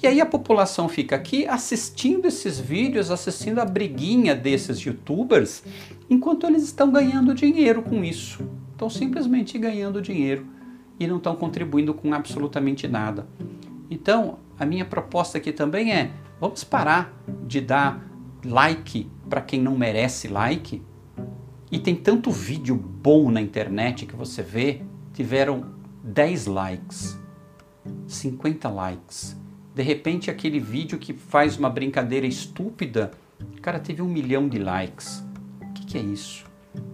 E 0.03 0.07
aí 0.07 0.21
a 0.21 0.27
população 0.27 0.89
fica 0.89 1.17
aqui 1.17 1.49
assistindo 1.49 2.27
esses 2.27 2.61
vídeos, 2.61 3.11
assistindo 3.11 3.59
a 3.59 3.65
briguinha 3.65 4.35
desses 4.35 4.79
youtubers, 4.79 5.65
enquanto 6.09 6.47
eles 6.47 6.63
estão 6.63 6.93
ganhando 6.93 7.35
dinheiro 7.35 7.83
com 7.83 8.05
isso. 8.05 8.47
Estão 8.73 8.91
simplesmente 8.91 9.59
ganhando 9.59 10.03
dinheiro 10.03 10.47
e 11.01 11.07
não 11.07 11.17
estão 11.17 11.35
contribuindo 11.35 11.95
com 11.95 12.13
absolutamente 12.13 12.87
nada. 12.87 13.27
Então, 13.91 14.39
a 14.59 14.67
minha 14.67 14.85
proposta 14.85 15.39
aqui 15.39 15.51
também 15.51 15.93
é: 15.93 16.11
vamos 16.39 16.63
parar 16.63 17.13
de 17.47 17.61
dar 17.61 18.07
like 18.45 19.11
para 19.29 19.41
quem 19.41 19.61
não 19.61 19.77
merece 19.77 20.29
like. 20.29 20.83
E 21.71 21.79
tem 21.79 21.97
tanto 21.97 22.31
vídeo 22.31 22.77
bom 22.77 23.31
na 23.31 23.41
internet 23.41 24.07
que 24.07 24.15
você 24.15 24.43
vê, 24.43 24.83
tiveram 25.13 25.67
10 26.03 26.47
likes, 26.47 27.19
50 28.07 28.69
likes. 28.69 29.37
De 29.75 29.83
repente, 29.83 30.31
aquele 30.31 30.61
vídeo 30.61 30.99
que 30.99 31.13
faz 31.13 31.59
uma 31.59 31.69
brincadeira 31.69 32.27
estúpida, 32.27 33.11
cara, 33.61 33.81
teve 33.81 34.01
um 34.01 34.09
milhão 34.09 34.49
de 34.49 34.59
likes. 34.59 35.25
O 35.61 35.73
que, 35.73 35.85
que 35.87 35.99
é 35.99 36.01
isso? 36.01 36.45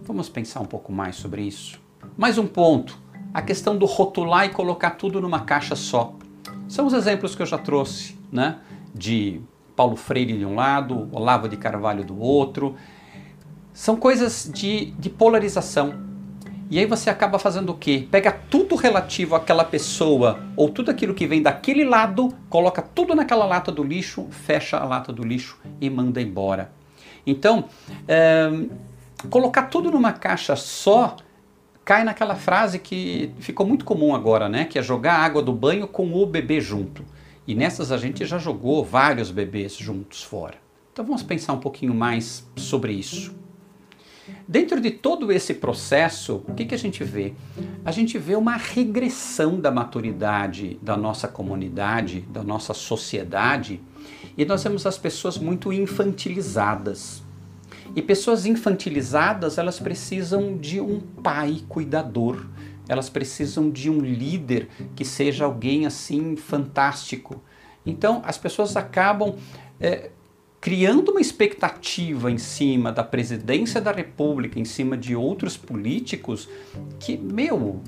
Vamos 0.03 0.27
pensar 0.27 0.59
um 0.59 0.65
pouco 0.65 0.91
mais 0.91 1.15
sobre 1.17 1.43
isso. 1.43 1.79
Mais 2.17 2.37
um 2.39 2.47
ponto: 2.47 2.97
a 3.33 3.41
questão 3.41 3.77
do 3.77 3.85
rotular 3.85 4.45
e 4.45 4.49
colocar 4.49 4.91
tudo 4.91 5.21
numa 5.21 5.41
caixa 5.41 5.75
só. 5.75 6.15
São 6.67 6.87
os 6.87 6.93
exemplos 6.93 7.35
que 7.35 7.41
eu 7.41 7.45
já 7.45 7.59
trouxe, 7.59 8.17
né? 8.31 8.59
De 8.93 9.39
Paulo 9.75 9.95
Freire 9.95 10.37
de 10.37 10.45
um 10.45 10.55
lado, 10.55 11.07
Olavo 11.11 11.47
de 11.47 11.57
Carvalho 11.57 12.03
do 12.03 12.19
outro. 12.19 12.75
São 13.73 13.95
coisas 13.95 14.49
de, 14.53 14.91
de 14.91 15.09
polarização. 15.09 15.95
E 16.69 16.79
aí 16.79 16.85
você 16.85 17.09
acaba 17.09 17.37
fazendo 17.37 17.71
o 17.71 17.77
quê? 17.77 18.07
Pega 18.09 18.31
tudo 18.31 18.75
relativo 18.75 19.35
àquela 19.35 19.63
pessoa 19.63 20.39
ou 20.55 20.69
tudo 20.69 20.89
aquilo 20.89 21.13
que 21.13 21.27
vem 21.27 21.41
daquele 21.41 21.83
lado, 21.83 22.33
coloca 22.49 22.81
tudo 22.81 23.13
naquela 23.13 23.45
lata 23.45 23.71
do 23.71 23.83
lixo, 23.83 24.27
fecha 24.31 24.77
a 24.77 24.85
lata 24.85 25.11
do 25.11 25.23
lixo 25.23 25.59
e 25.81 25.89
manda 25.89 26.21
embora. 26.21 26.71
Então, 27.25 27.65
é, 28.07 28.49
colocar 29.29 29.63
tudo 29.63 29.91
numa 29.91 30.13
caixa 30.13 30.55
só 30.55 31.17
cai 31.83 32.03
naquela 32.03 32.35
frase 32.35 32.79
que 32.79 33.31
ficou 33.39 33.65
muito 33.65 33.85
comum 33.85 34.15
agora, 34.15 34.47
né? 34.47 34.65
Que 34.65 34.79
é 34.79 34.81
jogar 34.81 35.15
a 35.15 35.23
água 35.23 35.41
do 35.41 35.51
banho 35.51 35.87
com 35.87 36.13
o 36.13 36.25
bebê 36.25 36.61
junto. 36.61 37.03
E 37.45 37.53
nessas 37.53 37.91
a 37.91 37.97
gente 37.97 38.25
já 38.25 38.37
jogou 38.37 38.85
vários 38.85 39.31
bebês 39.31 39.75
juntos 39.75 40.23
fora. 40.23 40.55
Então 40.91 41.03
vamos 41.03 41.23
pensar 41.23 41.53
um 41.53 41.59
pouquinho 41.59 41.93
mais 41.93 42.47
sobre 42.55 42.93
isso. 42.93 43.42
Dentro 44.47 44.79
de 44.79 44.91
todo 44.91 45.31
esse 45.31 45.53
processo, 45.53 46.43
o 46.47 46.53
que, 46.53 46.65
que 46.65 46.75
a 46.75 46.77
gente 46.77 47.03
vê? 47.03 47.33
A 47.83 47.91
gente 47.91 48.17
vê 48.17 48.35
uma 48.35 48.55
regressão 48.55 49.59
da 49.59 49.71
maturidade 49.71 50.79
da 50.81 50.95
nossa 50.95 51.27
comunidade, 51.27 52.21
da 52.29 52.43
nossa 52.43 52.73
sociedade, 52.73 53.81
e 54.37 54.45
nós 54.45 54.63
vemos 54.63 54.85
as 54.85 54.97
pessoas 54.97 55.37
muito 55.37 55.71
infantilizadas. 55.73 57.21
E 57.95 58.01
pessoas 58.01 58.45
infantilizadas, 58.45 59.57
elas 59.57 59.79
precisam 59.79 60.57
de 60.57 60.81
um 60.81 60.99
pai 60.99 61.61
cuidador. 61.69 62.45
Elas 62.87 63.09
precisam 63.09 63.69
de 63.69 63.89
um 63.89 63.99
líder 63.99 64.67
que 64.95 65.05
seja 65.05 65.45
alguém 65.45 65.85
assim 65.85 66.35
fantástico. 66.35 67.41
Então, 67.85 68.21
as 68.25 68.37
pessoas 68.37 68.75
acabam 68.75 69.35
é, 69.79 70.09
criando 70.63 71.11
uma 71.11 71.19
expectativa 71.19 72.31
em 72.31 72.37
cima 72.37 72.89
da 72.89 73.03
presidência 73.03 73.81
da 73.81 73.91
República, 73.91 74.57
em 74.57 74.63
cima 74.63 74.95
de 74.95 75.13
outros 75.13 75.57
políticos, 75.57 76.47
que, 77.01 77.17
meu, 77.17 77.81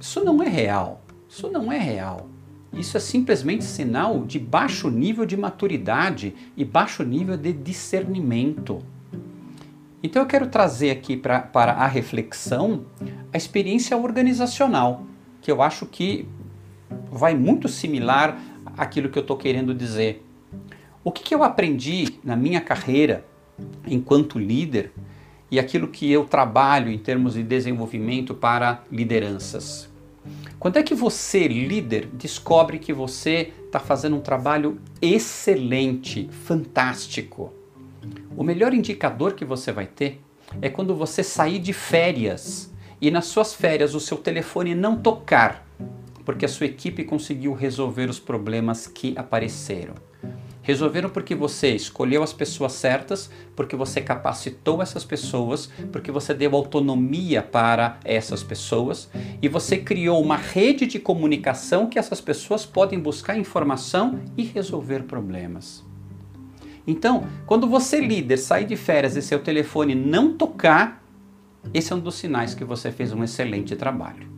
isso 0.00 0.24
não 0.24 0.42
é 0.42 0.48
real. 0.48 1.00
Isso 1.28 1.48
não 1.48 1.70
é 1.70 1.78
real. 1.78 2.28
Isso 2.72 2.96
é 2.96 3.00
simplesmente 3.00 3.62
sinal 3.62 4.24
de 4.24 4.36
baixo 4.36 4.90
nível 4.90 5.24
de 5.24 5.36
maturidade 5.36 6.34
e 6.56 6.64
baixo 6.64 7.04
nível 7.04 7.36
de 7.36 7.52
discernimento. 7.52 8.80
Então 10.02 10.20
eu 10.20 10.26
quero 10.26 10.48
trazer 10.48 10.90
aqui 10.90 11.16
pra, 11.16 11.38
para 11.38 11.74
a 11.74 11.86
reflexão 11.86 12.84
a 13.32 13.36
experiência 13.36 13.96
organizacional, 13.96 15.04
que 15.40 15.52
eu 15.52 15.62
acho 15.62 15.86
que 15.86 16.28
vai 17.12 17.36
muito 17.36 17.68
similar 17.68 18.36
àquilo 18.76 19.08
que 19.08 19.20
eu 19.20 19.22
estou 19.22 19.36
querendo 19.36 19.72
dizer. 19.72 20.27
O 21.08 21.10
que, 21.10 21.22
que 21.22 21.34
eu 21.34 21.42
aprendi 21.42 22.18
na 22.22 22.36
minha 22.36 22.60
carreira 22.60 23.24
enquanto 23.86 24.38
líder 24.38 24.92
e 25.50 25.58
aquilo 25.58 25.88
que 25.88 26.12
eu 26.12 26.26
trabalho 26.26 26.92
em 26.92 26.98
termos 26.98 27.32
de 27.32 27.42
desenvolvimento 27.42 28.34
para 28.34 28.84
lideranças? 28.92 29.88
Quando 30.58 30.76
é 30.76 30.82
que 30.82 30.94
você, 30.94 31.48
líder, 31.48 32.10
descobre 32.12 32.78
que 32.78 32.92
você 32.92 33.54
está 33.64 33.80
fazendo 33.80 34.16
um 34.16 34.20
trabalho 34.20 34.82
excelente, 35.00 36.28
fantástico? 36.44 37.54
O 38.36 38.44
melhor 38.44 38.74
indicador 38.74 39.32
que 39.32 39.46
você 39.46 39.72
vai 39.72 39.86
ter 39.86 40.20
é 40.60 40.68
quando 40.68 40.94
você 40.94 41.22
sair 41.22 41.58
de 41.58 41.72
férias 41.72 42.70
e 43.00 43.10
nas 43.10 43.24
suas 43.24 43.54
férias 43.54 43.94
o 43.94 44.00
seu 44.00 44.18
telefone 44.18 44.74
não 44.74 44.94
tocar, 44.94 45.66
porque 46.26 46.44
a 46.44 46.48
sua 46.48 46.66
equipe 46.66 47.02
conseguiu 47.02 47.54
resolver 47.54 48.10
os 48.10 48.20
problemas 48.20 48.86
que 48.86 49.14
apareceram. 49.16 49.94
Resolveram 50.68 51.08
porque 51.08 51.34
você 51.34 51.74
escolheu 51.74 52.22
as 52.22 52.34
pessoas 52.34 52.72
certas, 52.74 53.30
porque 53.56 53.74
você 53.74 54.02
capacitou 54.02 54.82
essas 54.82 55.02
pessoas, 55.02 55.70
porque 55.90 56.12
você 56.12 56.34
deu 56.34 56.54
autonomia 56.54 57.40
para 57.40 57.98
essas 58.04 58.42
pessoas 58.42 59.08
e 59.40 59.48
você 59.48 59.78
criou 59.78 60.20
uma 60.20 60.36
rede 60.36 60.86
de 60.86 60.98
comunicação 60.98 61.86
que 61.86 61.98
essas 61.98 62.20
pessoas 62.20 62.66
podem 62.66 63.00
buscar 63.00 63.38
informação 63.38 64.20
e 64.36 64.42
resolver 64.42 65.04
problemas. 65.04 65.82
Então, 66.86 67.26
quando 67.46 67.66
você, 67.66 67.98
líder, 67.98 68.36
sair 68.36 68.66
de 68.66 68.76
férias 68.76 69.16
e 69.16 69.22
seu 69.22 69.38
telefone 69.38 69.94
não 69.94 70.36
tocar, 70.36 71.02
esse 71.72 71.94
é 71.94 71.96
um 71.96 72.00
dos 72.00 72.16
sinais 72.16 72.54
que 72.54 72.62
você 72.62 72.92
fez 72.92 73.10
um 73.14 73.24
excelente 73.24 73.74
trabalho. 73.74 74.28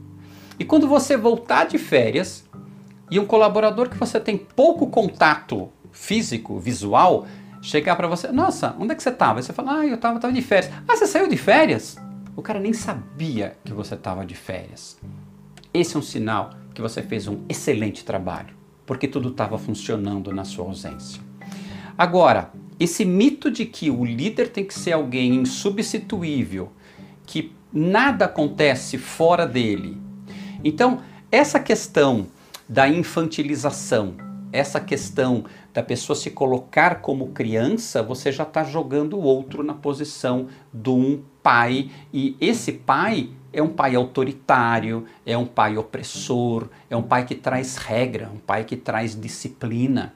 E 0.60 0.64
quando 0.64 0.86
você 0.86 1.16
voltar 1.16 1.64
de 1.64 1.76
férias 1.76 2.48
e 3.10 3.18
um 3.18 3.26
colaborador 3.26 3.88
que 3.88 3.98
você 3.98 4.20
tem 4.20 4.38
pouco 4.38 4.86
contato 4.86 5.72
físico, 5.92 6.59
visual, 6.59 7.26
chegar 7.62 7.96
para 7.96 8.09
você, 8.09 8.29
nossa, 8.33 8.74
onde 8.79 8.92
é 8.92 8.94
que 8.94 9.03
você 9.03 9.11
estava? 9.11 9.42
Você 9.42 9.53
fala, 9.53 9.81
ah, 9.81 9.87
eu 9.87 9.96
estava 9.96 10.18
tava 10.18 10.33
de 10.33 10.42
férias. 10.42 10.72
Ah, 10.88 10.96
você 10.96 11.07
saiu 11.07 11.29
de 11.29 11.37
férias? 11.37 11.96
O 12.37 12.42
cara 12.42 12.59
nem 12.59 12.72
sabia 12.72 13.57
que 13.64 13.72
você 13.72 13.94
estava 13.94 14.24
de 14.24 14.35
férias. 14.35 14.98
Esse 15.72 15.96
é 15.96 15.98
um 15.98 16.03
sinal 16.03 16.50
que 16.74 16.81
você 16.81 17.03
fez 17.03 17.29
um 17.29 17.40
excelente 17.48 18.05
trabalho, 18.05 18.55
porque 18.87 19.07
tudo 19.07 19.29
estava 19.29 19.59
funcionando 19.59 20.33
na 20.33 20.44
sua 20.44 20.64
ausência. 20.64 21.20
Agora, 21.98 22.50
esse 22.79 23.05
mito 23.05 23.50
de 23.50 23.66
que 23.66 23.90
o 23.90 24.05
líder 24.05 24.48
tem 24.48 24.64
que 24.64 24.72
ser 24.72 24.92
alguém 24.92 25.35
insubstituível, 25.35 26.72
que 27.26 27.53
nada 27.72 28.24
acontece 28.24 28.96
fora 28.96 29.46
dele. 29.46 30.00
Então, 30.64 31.03
essa 31.31 31.61
questão 31.61 32.26
da 32.68 32.88
infantilização, 32.88 34.14
essa 34.52 34.80
questão 34.80 35.44
da 35.72 35.82
pessoa 35.82 36.16
se 36.16 36.30
colocar 36.30 37.00
como 37.00 37.28
criança, 37.28 38.02
você 38.02 38.32
já 38.32 38.42
está 38.42 38.64
jogando 38.64 39.16
o 39.16 39.22
outro 39.22 39.62
na 39.62 39.74
posição 39.74 40.48
de 40.72 40.90
um 40.90 41.22
pai. 41.42 41.90
E 42.12 42.36
esse 42.40 42.72
pai 42.72 43.30
é 43.52 43.62
um 43.62 43.68
pai 43.68 43.94
autoritário, 43.94 45.04
é 45.24 45.36
um 45.36 45.46
pai 45.46 45.76
opressor, 45.76 46.68
é 46.88 46.96
um 46.96 47.02
pai 47.02 47.24
que 47.24 47.34
traz 47.34 47.76
regra, 47.76 48.30
um 48.32 48.38
pai 48.38 48.64
que 48.64 48.76
traz 48.76 49.18
disciplina. 49.18 50.14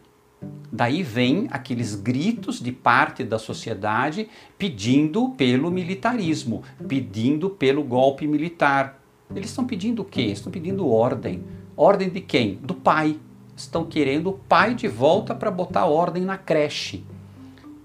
Daí 0.70 1.03
vem 1.03 1.47
aqueles 1.51 1.94
gritos 1.94 2.61
de 2.61 2.73
parte 2.73 3.25
da 3.25 3.38
sociedade 3.38 4.29
pedindo 4.59 5.31
pelo 5.31 5.70
militarismo, 5.70 6.62
pedindo 6.87 7.49
pelo 7.49 7.83
golpe 7.83 8.27
militar. 8.27 9.01
Eles 9.35 9.51
estão 9.51 9.64
pedindo 9.64 10.03
o 10.03 10.05
quê? 10.05 10.23
Estão 10.23 10.53
pedindo 10.53 10.88
ordem. 10.88 11.42
Ordem 11.77 12.11
de 12.11 12.20
quem? 12.20 12.57
Do 12.57 12.75
pai 12.75 13.18
estão 13.57 13.85
querendo 13.85 14.31
o 14.31 14.33
pai 14.33 14.75
de 14.75 14.88
volta 14.88 15.35
para 15.35 15.51
botar 15.51 15.87
ordem 15.87 16.25
na 16.25 16.37
creche. 16.37 17.05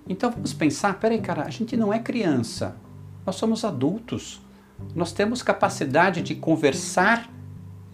Então 0.07 0.31
vamos 0.31 0.53
pensar, 0.53 0.99
peraí 0.99 1.19
cara, 1.19 1.43
a 1.43 1.49
gente 1.49 1.77
não 1.77 1.93
é 1.93 1.99
criança, 1.99 2.75
nós 3.25 3.35
somos 3.35 3.63
adultos, 3.63 4.41
nós 4.95 5.11
temos 5.11 5.43
capacidade 5.43 6.21
de 6.21 6.33
conversar 6.33 7.29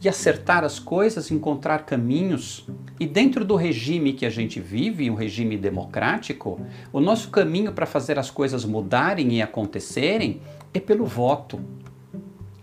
e 0.01 0.07
acertar 0.07 0.63
as 0.63 0.79
coisas, 0.79 1.31
encontrar 1.31 1.79
caminhos. 1.79 2.67
E 2.99 3.07
dentro 3.07 3.43
do 3.43 3.55
regime 3.55 4.13
que 4.13 4.25
a 4.25 4.29
gente 4.29 4.59
vive, 4.59 5.09
um 5.09 5.15
regime 5.15 5.57
democrático, 5.57 6.61
o 6.93 6.99
nosso 6.99 7.29
caminho 7.29 7.73
para 7.73 7.85
fazer 7.85 8.19
as 8.19 8.29
coisas 8.29 8.63
mudarem 8.65 9.33
e 9.33 9.41
acontecerem 9.41 10.41
é 10.73 10.79
pelo 10.79 11.05
voto. 11.05 11.59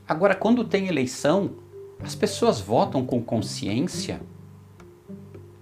Agora, 0.08 0.34
quando 0.34 0.64
tem 0.64 0.86
eleição, 0.86 1.52
as 2.00 2.14
pessoas 2.14 2.60
votam 2.60 3.04
com 3.04 3.22
consciência 3.22 4.20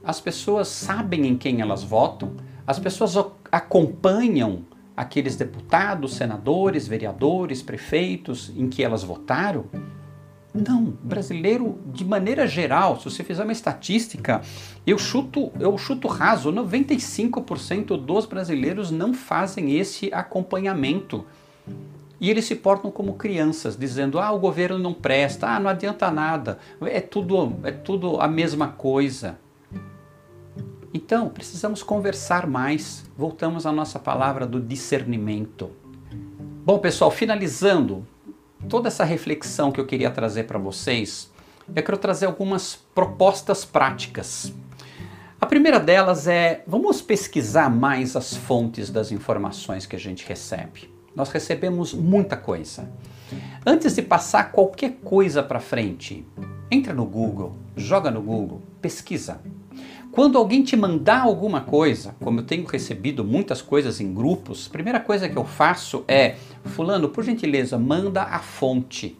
as 0.02 0.20
pessoas 0.20 0.68
sabem 0.68 1.26
em 1.26 1.36
quem 1.36 1.60
elas 1.60 1.82
votam, 1.82 2.34
as 2.66 2.78
pessoas 2.78 3.14
acompanham 3.50 4.64
aqueles 4.96 5.36
deputados, 5.36 6.14
senadores, 6.14 6.86
vereadores, 6.86 7.62
prefeitos 7.62 8.52
em 8.56 8.68
que 8.68 8.82
elas 8.82 9.02
votaram? 9.02 9.66
Não, 10.52 10.84
brasileiro 11.02 11.78
de 11.86 12.04
maneira 12.04 12.46
geral, 12.46 12.98
se 12.98 13.04
você 13.04 13.22
fizer 13.22 13.44
uma 13.44 13.52
estatística, 13.52 14.42
eu 14.84 14.98
chuto, 14.98 15.52
eu 15.60 15.78
chuto 15.78 16.08
raso, 16.08 16.52
95% 16.52 17.96
dos 17.96 18.26
brasileiros 18.26 18.90
não 18.90 19.14
fazem 19.14 19.78
esse 19.78 20.12
acompanhamento. 20.12 21.24
E 22.20 22.28
eles 22.28 22.44
se 22.44 22.56
portam 22.56 22.90
como 22.90 23.14
crianças, 23.14 23.76
dizendo: 23.76 24.18
"Ah, 24.18 24.32
o 24.32 24.40
governo 24.40 24.78
não 24.78 24.92
presta, 24.92 25.46
ah, 25.48 25.60
não 25.60 25.70
adianta 25.70 26.10
nada. 26.10 26.58
É 26.82 27.00
tudo 27.00 27.56
é 27.62 27.70
tudo 27.70 28.20
a 28.20 28.26
mesma 28.26 28.68
coisa". 28.68 29.38
Então, 30.92 31.28
precisamos 31.28 31.82
conversar 31.82 32.46
mais. 32.46 33.04
Voltamos 33.16 33.64
à 33.64 33.72
nossa 33.72 33.98
palavra 33.98 34.46
do 34.46 34.60
discernimento. 34.60 35.70
Bom, 36.64 36.78
pessoal, 36.78 37.10
finalizando 37.10 38.06
toda 38.68 38.88
essa 38.88 39.04
reflexão 39.04 39.70
que 39.70 39.80
eu 39.80 39.86
queria 39.86 40.10
trazer 40.10 40.44
para 40.44 40.58
vocês, 40.58 41.30
eu 41.74 41.82
quero 41.82 41.96
trazer 41.96 42.26
algumas 42.26 42.74
propostas 42.94 43.64
práticas. 43.64 44.52
A 45.40 45.46
primeira 45.46 45.78
delas 45.78 46.26
é: 46.26 46.64
vamos 46.66 47.00
pesquisar 47.00 47.70
mais 47.70 48.16
as 48.16 48.34
fontes 48.34 48.90
das 48.90 49.12
informações 49.12 49.86
que 49.86 49.94
a 49.94 49.98
gente 49.98 50.26
recebe. 50.26 50.92
Nós 51.14 51.30
recebemos 51.30 51.94
muita 51.94 52.36
coisa. 52.36 52.90
Antes 53.64 53.94
de 53.94 54.02
passar 54.02 54.50
qualquer 54.50 54.96
coisa 55.04 55.42
para 55.42 55.60
frente, 55.60 56.26
entra 56.70 56.92
no 56.92 57.04
Google, 57.04 57.56
joga 57.76 58.10
no 58.10 58.20
Google, 58.20 58.60
pesquisa. 58.80 59.40
Quando 60.12 60.36
alguém 60.36 60.64
te 60.64 60.76
mandar 60.76 61.20
alguma 61.20 61.60
coisa, 61.60 62.16
como 62.20 62.40
eu 62.40 62.44
tenho 62.44 62.66
recebido 62.66 63.24
muitas 63.24 63.62
coisas 63.62 64.00
em 64.00 64.12
grupos, 64.12 64.66
a 64.66 64.72
primeira 64.72 64.98
coisa 64.98 65.28
que 65.28 65.36
eu 65.36 65.44
faço 65.44 66.04
é, 66.08 66.34
fulano, 66.64 67.08
por 67.08 67.22
gentileza, 67.22 67.78
manda 67.78 68.24
a 68.24 68.40
fonte. 68.40 69.16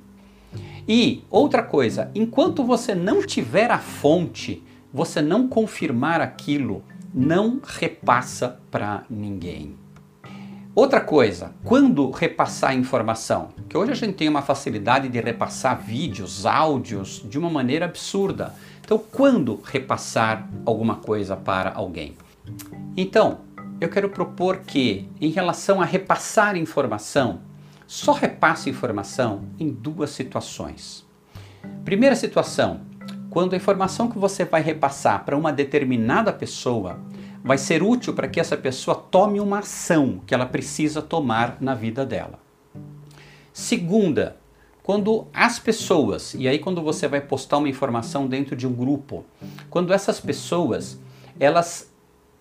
E 0.88 1.22
outra 1.31 1.62
coisa, 1.62 2.11
enquanto 2.12 2.64
você 2.64 2.92
não 2.92 3.24
tiver 3.24 3.70
a 3.70 3.79
fonte, 3.79 4.64
você 4.92 5.22
não 5.22 5.46
confirmar 5.46 6.20
aquilo, 6.20 6.83
não 7.14 7.61
repassa 7.64 8.61
para 8.68 9.05
ninguém. 9.09 9.76
Outra 10.74 11.00
coisa, 11.00 11.53
quando 11.64 12.11
repassar 12.11 12.76
informação, 12.76 13.50
que 13.68 13.76
hoje 13.76 13.92
a 13.92 13.94
gente 13.94 14.14
tem 14.14 14.29
uma 14.29 14.42
facilidade 14.42 15.09
de 15.09 15.20
repassar 15.20 15.81
vídeos, 15.81 16.46
áudios 16.46 17.24
de 17.29 17.38
uma 17.38 17.50
maneira 17.50 17.87
absurda. 17.87 18.55
Então, 18.90 19.05
quando 19.12 19.61
repassar 19.64 20.48
alguma 20.66 20.96
coisa 20.96 21.37
para 21.37 21.72
alguém? 21.72 22.16
Então, 22.96 23.38
eu 23.81 23.88
quero 23.88 24.09
propor 24.09 24.62
que, 24.66 25.09
em 25.20 25.31
relação 25.31 25.81
a 25.81 25.85
repassar 25.85 26.57
informação, 26.57 27.38
só 27.87 28.11
repasse 28.11 28.68
informação 28.68 29.44
em 29.61 29.70
duas 29.70 30.11
situações. 30.11 31.07
Primeira 31.85 32.16
situação, 32.16 32.81
quando 33.31 33.53
a 33.53 33.57
informação 33.57 34.11
que 34.11 34.18
você 34.18 34.44
vai 34.44 34.61
repassar 34.61 35.24
para 35.24 35.38
uma 35.38 35.53
determinada 35.53 36.33
pessoa 36.33 36.98
vai 37.44 37.59
ser 37.59 37.85
útil 37.85 38.12
para 38.12 38.26
que 38.26 38.40
essa 38.40 38.57
pessoa 38.57 38.96
tome 38.96 39.38
uma 39.38 39.61
ação 39.61 40.20
que 40.26 40.35
ela 40.35 40.46
precisa 40.46 41.00
tomar 41.00 41.59
na 41.61 41.76
vida 41.76 42.05
dela. 42.05 42.40
Segunda, 43.53 44.39
quando 44.90 45.29
as 45.33 45.57
pessoas, 45.61 46.35
e 46.35 46.48
aí 46.48 46.59
quando 46.59 46.83
você 46.83 47.07
vai 47.07 47.20
postar 47.20 47.59
uma 47.59 47.68
informação 47.68 48.26
dentro 48.26 48.57
de 48.57 48.66
um 48.66 48.72
grupo, 48.72 49.24
quando 49.70 49.92
essas 49.92 50.18
pessoas, 50.18 50.98
elas 51.38 51.94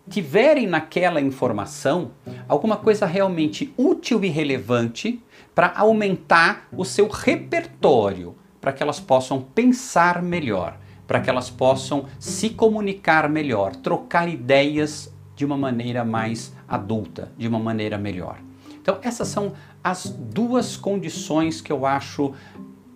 tiverem 0.09 0.65
naquela 0.65 1.21
informação 1.21 2.09
alguma 2.47 2.75
coisa 2.75 3.05
realmente 3.05 3.71
útil 3.77 4.23
e 4.23 4.29
relevante 4.29 5.21
para 5.53 5.73
aumentar 5.75 6.67
o 6.75 6.83
seu 6.83 7.07
repertório, 7.07 8.33
para 8.59 8.73
que 8.73 8.81
elas 8.81 8.99
possam 8.99 9.41
pensar 9.41 10.23
melhor, 10.23 10.75
para 11.05 11.19
que 11.19 11.29
elas 11.29 11.51
possam 11.51 12.07
se 12.17 12.49
comunicar 12.49 13.29
melhor, 13.29 13.75
trocar 13.75 14.27
ideias 14.27 15.13
de 15.35 15.45
uma 15.45 15.55
maneira 15.55 16.03
mais 16.03 16.51
adulta, 16.67 17.31
de 17.38 17.47
uma 17.47 17.59
maneira 17.59 17.95
melhor. 17.95 18.48
Então, 18.89 18.99
essas 19.04 19.28
são 19.28 19.54
as 19.84 20.10
duas 20.10 20.75
condições 20.75 21.62
que 21.62 21.71
eu 21.71 21.86
acho 21.86 22.34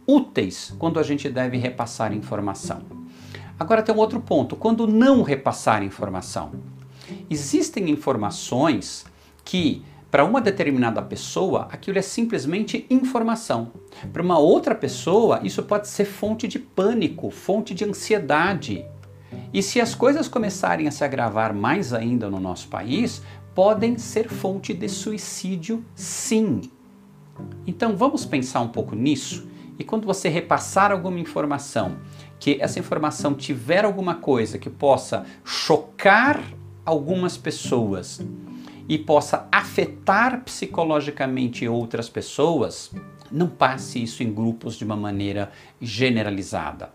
úteis 0.08 0.74
quando 0.80 1.00
a 1.00 1.04
gente 1.04 1.30
deve 1.30 1.56
repassar 1.58 2.12
informação. 2.14 2.82
Agora 3.60 3.84
tem 3.84 3.94
um 3.94 4.00
outro 4.00 4.20
ponto, 4.20 4.56
quando 4.56 4.88
não 4.88 5.22
repassar 5.22 5.84
informação. 5.84 6.54
Existem 7.30 7.92
informações 7.92 9.06
que 9.46 9.86
para 10.10 10.26
uma 10.26 10.42
determinada 10.42 11.00
pessoa, 11.00 11.68
aquilo 11.72 12.00
é 12.00 12.02
simplesmente 12.02 12.88
informação. 12.90 13.72
Para 14.12 14.24
uma 14.24 14.40
outra 14.40 14.74
pessoa, 14.74 15.42
isso 15.44 15.62
pode 15.62 15.88
ser 15.88 16.06
fonte 16.06 16.48
de 16.48 16.58
pânico, 16.58 17.30
fonte 17.30 17.76
de 17.76 17.86
ansiedade. 17.86 18.84
E 19.54 19.62
se 19.62 19.80
as 19.80 19.94
coisas 19.94 20.28
começarem 20.28 20.88
a 20.88 20.92
se 20.92 21.04
agravar 21.04 21.54
mais 21.54 21.94
ainda 21.94 22.30
no 22.30 22.40
nosso 22.40 22.68
país, 22.68 23.22
podem 23.54 23.98
ser 23.98 24.30
fonte 24.30 24.74
de 24.74 24.90
suicídio, 24.90 25.84
sim. 25.96 26.62
Então 27.66 27.96
vamos 27.96 28.26
pensar 28.26 28.62
um 28.62 28.70
pouco 28.70 28.96
nisso 28.96 29.48
e 29.78 29.84
quando 29.84 30.06
você 30.06 30.30
repassar 30.30 30.92
alguma 30.92 31.20
informação, 31.20 31.98
que 32.40 32.58
essa 32.60 32.80
informação 32.80 33.34
tiver 33.34 33.86
alguma 33.86 34.16
coisa 34.16 34.58
que 34.58 34.70
possa 34.70 35.26
chocar 35.44 36.44
algumas 36.86 37.38
pessoas, 37.38 38.22
e 38.88 38.98
possa 38.98 39.48
afetar 39.52 40.44
psicologicamente 40.44 41.68
outras 41.68 42.10
pessoas, 42.10 42.92
não 43.32 43.48
passe 43.48 44.02
isso 44.02 44.22
em 44.22 44.34
grupos 44.34 44.76
de 44.76 44.84
uma 44.84 44.96
maneira 44.96 45.52
generalizada. 45.82 46.94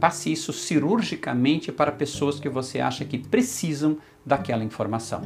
Passe 0.00 0.32
isso 0.32 0.52
cirurgicamente 0.52 1.70
para 1.72 1.92
pessoas 1.92 2.40
que 2.40 2.48
você 2.48 2.80
acha 2.80 3.04
que 3.04 3.18
precisam 3.18 3.96
daquela 4.26 4.64
informação. 4.64 5.22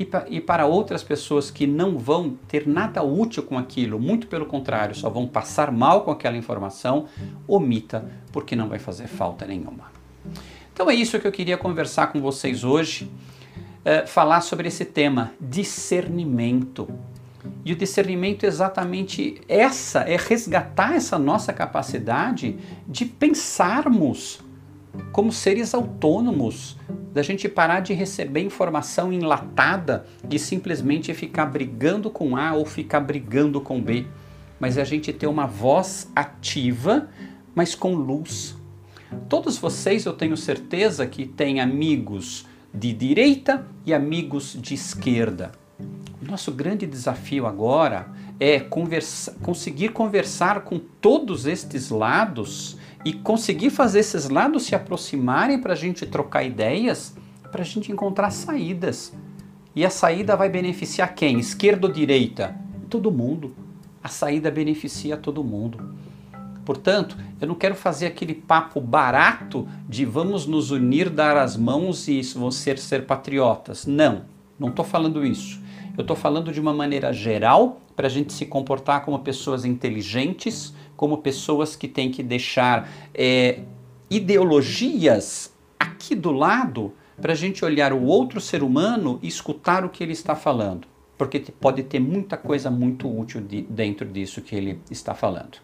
E, 0.00 0.04
pa 0.06 0.24
e 0.30 0.40
para 0.40 0.64
outras 0.64 1.02
pessoas 1.02 1.50
que 1.50 1.66
não 1.66 1.98
vão 1.98 2.30
ter 2.48 2.66
nada 2.66 3.02
útil 3.02 3.42
com 3.42 3.58
aquilo, 3.58 4.00
muito 4.00 4.28
pelo 4.28 4.46
contrário, 4.46 4.94
só 4.94 5.10
vão 5.10 5.26
passar 5.26 5.70
mal 5.70 6.04
com 6.04 6.10
aquela 6.10 6.38
informação, 6.38 7.04
omita, 7.46 8.10
porque 8.32 8.56
não 8.56 8.66
vai 8.66 8.78
fazer 8.78 9.06
falta 9.06 9.44
nenhuma. 9.44 9.92
Então 10.72 10.88
é 10.88 10.94
isso 10.94 11.20
que 11.20 11.26
eu 11.26 11.32
queria 11.32 11.58
conversar 11.58 12.06
com 12.06 12.18
vocês 12.18 12.64
hoje. 12.64 13.10
Eh, 13.84 14.06
falar 14.06 14.40
sobre 14.40 14.68
esse 14.68 14.86
tema, 14.86 15.32
discernimento. 15.38 16.88
E 17.62 17.70
o 17.72 17.76
discernimento 17.76 18.44
é 18.44 18.46
exatamente 18.46 19.40
essa, 19.46 20.00
é 20.00 20.16
resgatar 20.16 20.94
essa 20.94 21.18
nossa 21.18 21.52
capacidade 21.52 22.58
de 22.88 23.04
pensarmos 23.04 24.40
como 25.12 25.32
seres 25.32 25.74
autônomos, 25.74 26.76
da 27.12 27.22
gente 27.22 27.48
parar 27.48 27.80
de 27.80 27.92
receber 27.92 28.40
informação 28.40 29.12
enlatada 29.12 30.06
e 30.30 30.38
simplesmente 30.38 31.12
ficar 31.12 31.46
brigando 31.46 32.10
com 32.10 32.36
A 32.36 32.54
ou 32.54 32.64
ficar 32.64 33.00
brigando 33.00 33.60
com 33.60 33.80
B, 33.80 34.06
mas 34.58 34.78
a 34.78 34.84
gente 34.84 35.12
ter 35.12 35.26
uma 35.26 35.46
voz 35.46 36.10
ativa, 36.14 37.08
mas 37.54 37.74
com 37.74 37.94
luz. 37.94 38.56
Todos 39.28 39.58
vocês, 39.58 40.04
eu 40.04 40.12
tenho 40.12 40.36
certeza 40.36 41.06
que 41.06 41.26
têm 41.26 41.60
amigos 41.60 42.46
de 42.72 42.92
direita 42.92 43.66
e 43.84 43.92
amigos 43.92 44.56
de 44.60 44.74
esquerda. 44.74 45.50
O 46.22 46.30
nosso 46.30 46.52
grande 46.52 46.86
desafio 46.86 47.46
agora 47.46 48.08
é 48.38 48.60
conversa, 48.60 49.36
conseguir 49.42 49.88
conversar 49.88 50.60
com 50.60 50.78
todos 50.78 51.46
estes 51.46 51.90
lados 51.90 52.76
e 53.04 53.12
conseguir 53.12 53.70
fazer 53.70 54.00
esses 54.00 54.28
lados 54.28 54.64
se 54.64 54.74
aproximarem 54.74 55.60
para 55.60 55.72
a 55.72 55.76
gente 55.76 56.06
trocar 56.06 56.44
ideias, 56.44 57.16
para 57.50 57.62
a 57.62 57.64
gente 57.64 57.90
encontrar 57.90 58.30
saídas. 58.30 59.12
E 59.74 59.84
a 59.84 59.90
saída 59.90 60.36
vai 60.36 60.48
beneficiar 60.48 61.14
quem? 61.14 61.38
Esquerda 61.38 61.86
ou 61.86 61.92
direita? 61.92 62.54
Todo 62.88 63.10
mundo. 63.10 63.54
A 64.02 64.08
saída 64.08 64.50
beneficia 64.50 65.16
todo 65.16 65.44
mundo. 65.44 65.94
Portanto, 66.64 67.16
eu 67.40 67.48
não 67.48 67.54
quero 67.54 67.74
fazer 67.74 68.06
aquele 68.06 68.34
papo 68.34 68.80
barato 68.80 69.66
de 69.88 70.04
vamos 70.04 70.46
nos 70.46 70.70
unir, 70.70 71.08
dar 71.08 71.36
as 71.36 71.56
mãos 71.56 72.06
e 72.08 72.22
você 72.22 72.76
ser 72.76 73.06
patriotas. 73.06 73.86
Não, 73.86 74.22
não 74.58 74.68
estou 74.68 74.84
falando 74.84 75.24
isso. 75.24 75.60
Eu 75.96 76.02
estou 76.02 76.16
falando 76.16 76.52
de 76.52 76.60
uma 76.60 76.72
maneira 76.72 77.12
geral 77.12 77.80
para 77.96 78.06
a 78.06 78.10
gente 78.10 78.32
se 78.32 78.46
comportar 78.46 79.04
como 79.04 79.18
pessoas 79.18 79.64
inteligentes, 79.64 80.72
como 81.00 81.16
pessoas 81.16 81.74
que 81.74 81.88
têm 81.88 82.10
que 82.10 82.22
deixar 82.22 82.86
é, 83.14 83.60
ideologias 84.10 85.50
aqui 85.78 86.14
do 86.14 86.30
lado 86.30 86.92
para 87.18 87.32
a 87.32 87.34
gente 87.34 87.64
olhar 87.64 87.90
o 87.94 88.04
outro 88.04 88.38
ser 88.38 88.62
humano 88.62 89.18
e 89.22 89.26
escutar 89.26 89.82
o 89.82 89.88
que 89.88 90.04
ele 90.04 90.12
está 90.12 90.36
falando. 90.36 90.86
Porque 91.16 91.40
pode 91.58 91.84
ter 91.84 92.00
muita 92.00 92.36
coisa 92.36 92.70
muito 92.70 93.08
útil 93.08 93.40
de, 93.40 93.62
dentro 93.62 94.06
disso 94.06 94.42
que 94.42 94.54
ele 94.54 94.78
está 94.90 95.14
falando. 95.14 95.56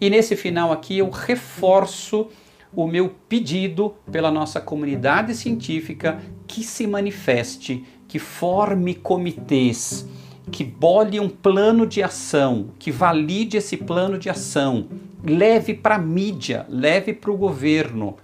E 0.00 0.10
nesse 0.10 0.34
final 0.34 0.72
aqui 0.72 0.98
eu 0.98 1.08
reforço 1.08 2.26
o 2.74 2.84
meu 2.88 3.14
pedido 3.28 3.94
pela 4.10 4.32
nossa 4.32 4.60
comunidade 4.60 5.36
científica 5.36 6.20
que 6.48 6.64
se 6.64 6.84
manifeste, 6.84 7.84
que 8.08 8.18
forme 8.18 8.96
comitês, 8.96 10.04
que 10.50 10.64
bole 10.64 11.20
um 11.20 11.28
plano 11.28 11.86
de 11.86 12.02
ação, 12.02 12.70
que 12.78 12.90
valide 12.90 13.56
esse 13.56 13.76
plano 13.76 14.18
de 14.18 14.28
ação, 14.28 14.88
leve 15.22 15.74
para 15.74 15.96
a 15.96 15.98
mídia, 15.98 16.66
leve 16.68 17.12
para 17.12 17.30
o 17.30 17.36
governo, 17.36 18.16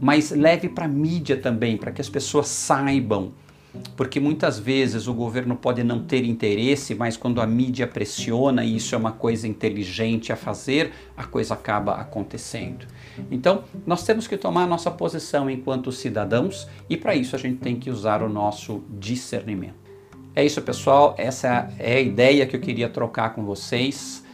mas 0.00 0.30
leve 0.30 0.68
para 0.68 0.86
a 0.86 0.88
mídia 0.88 1.36
também, 1.36 1.76
para 1.76 1.92
que 1.92 2.00
as 2.00 2.08
pessoas 2.08 2.48
saibam 2.48 3.32
porque 3.96 4.20
muitas 4.20 4.58
vezes 4.58 5.06
o 5.06 5.14
governo 5.14 5.56
pode 5.56 5.82
não 5.82 6.02
ter 6.04 6.24
interesse, 6.24 6.94
mas 6.94 7.16
quando 7.16 7.40
a 7.40 7.46
mídia 7.46 7.86
pressiona 7.86 8.64
e 8.64 8.76
isso 8.76 8.94
é 8.94 8.98
uma 8.98 9.12
coisa 9.12 9.48
inteligente 9.48 10.32
a 10.32 10.36
fazer, 10.36 10.92
a 11.16 11.24
coisa 11.24 11.54
acaba 11.54 11.94
acontecendo. 11.94 12.86
Então, 13.30 13.64
nós 13.86 14.04
temos 14.04 14.26
que 14.26 14.36
tomar 14.36 14.64
a 14.64 14.66
nossa 14.66 14.90
posição 14.90 15.48
enquanto 15.48 15.90
cidadãos 15.90 16.68
e 16.88 16.96
para 16.96 17.14
isso 17.14 17.34
a 17.34 17.38
gente 17.38 17.58
tem 17.58 17.76
que 17.76 17.90
usar 17.90 18.22
o 18.22 18.28
nosso 18.28 18.82
discernimento. 18.90 19.81
É 20.34 20.42
isso, 20.42 20.62
pessoal. 20.62 21.14
Essa 21.18 21.68
é 21.78 21.96
a 21.96 22.00
ideia 22.00 22.46
que 22.46 22.56
eu 22.56 22.60
queria 22.60 22.88
trocar 22.88 23.34
com 23.34 23.44
vocês. 23.44 24.24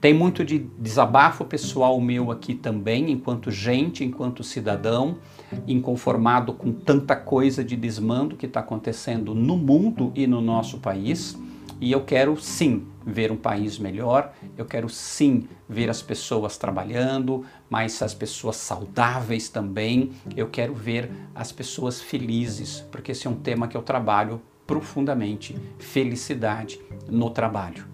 Tem 0.00 0.14
muito 0.14 0.42
de 0.42 0.58
desabafo 0.78 1.44
pessoal 1.44 2.00
meu 2.00 2.30
aqui 2.30 2.54
também, 2.54 3.10
enquanto 3.10 3.50
gente, 3.50 4.02
enquanto 4.02 4.42
cidadão, 4.42 5.18
inconformado 5.66 6.54
com 6.54 6.72
tanta 6.72 7.14
coisa 7.14 7.62
de 7.62 7.76
desmando 7.76 8.36
que 8.36 8.46
está 8.46 8.60
acontecendo 8.60 9.34
no 9.34 9.56
mundo 9.56 10.12
e 10.14 10.26
no 10.26 10.40
nosso 10.40 10.78
país. 10.78 11.38
E 11.78 11.92
eu 11.92 12.02
quero 12.02 12.40
sim 12.40 12.86
ver 13.04 13.30
um 13.30 13.36
país 13.36 13.78
melhor, 13.78 14.32
eu 14.56 14.64
quero 14.64 14.88
sim 14.88 15.46
ver 15.68 15.90
as 15.90 16.00
pessoas 16.00 16.56
trabalhando, 16.56 17.44
mas 17.68 18.00
as 18.00 18.14
pessoas 18.14 18.56
saudáveis 18.56 19.50
também. 19.50 20.12
Eu 20.34 20.48
quero 20.48 20.74
ver 20.74 21.10
as 21.34 21.52
pessoas 21.52 22.00
felizes, 22.00 22.80
porque 22.90 23.12
esse 23.12 23.26
é 23.26 23.30
um 23.30 23.36
tema 23.36 23.68
que 23.68 23.76
eu 23.76 23.82
trabalho 23.82 24.40
profundamente: 24.66 25.56
felicidade 25.78 26.80
no 27.08 27.30
trabalho. 27.30 27.86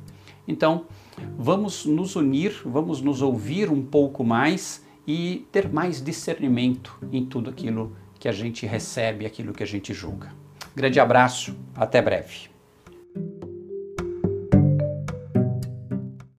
Então, 0.46 0.87
vamos 1.38 1.85
nos 1.87 2.16
unir, 2.16 2.61
vamos 2.64 3.00
nos 3.00 3.22
ouvir 3.22 3.70
um 3.70 3.83
pouco 3.83 4.24
mais 4.24 4.85
e 5.06 5.46
ter 5.50 5.68
mais 5.72 6.02
discernimento 6.02 6.98
em 7.12 7.24
tudo 7.24 7.50
aquilo 7.50 7.96
que 8.18 8.28
a 8.28 8.33
gente 8.33 8.66
recebe, 8.66 9.24
aquilo 9.24 9.52
que 9.52 9.62
a 9.62 9.66
gente 9.66 9.94
julga. 9.94 10.33
Grande 10.74 11.00
abraço, 11.00 11.56
até 11.74 12.02
breve. 12.02 12.49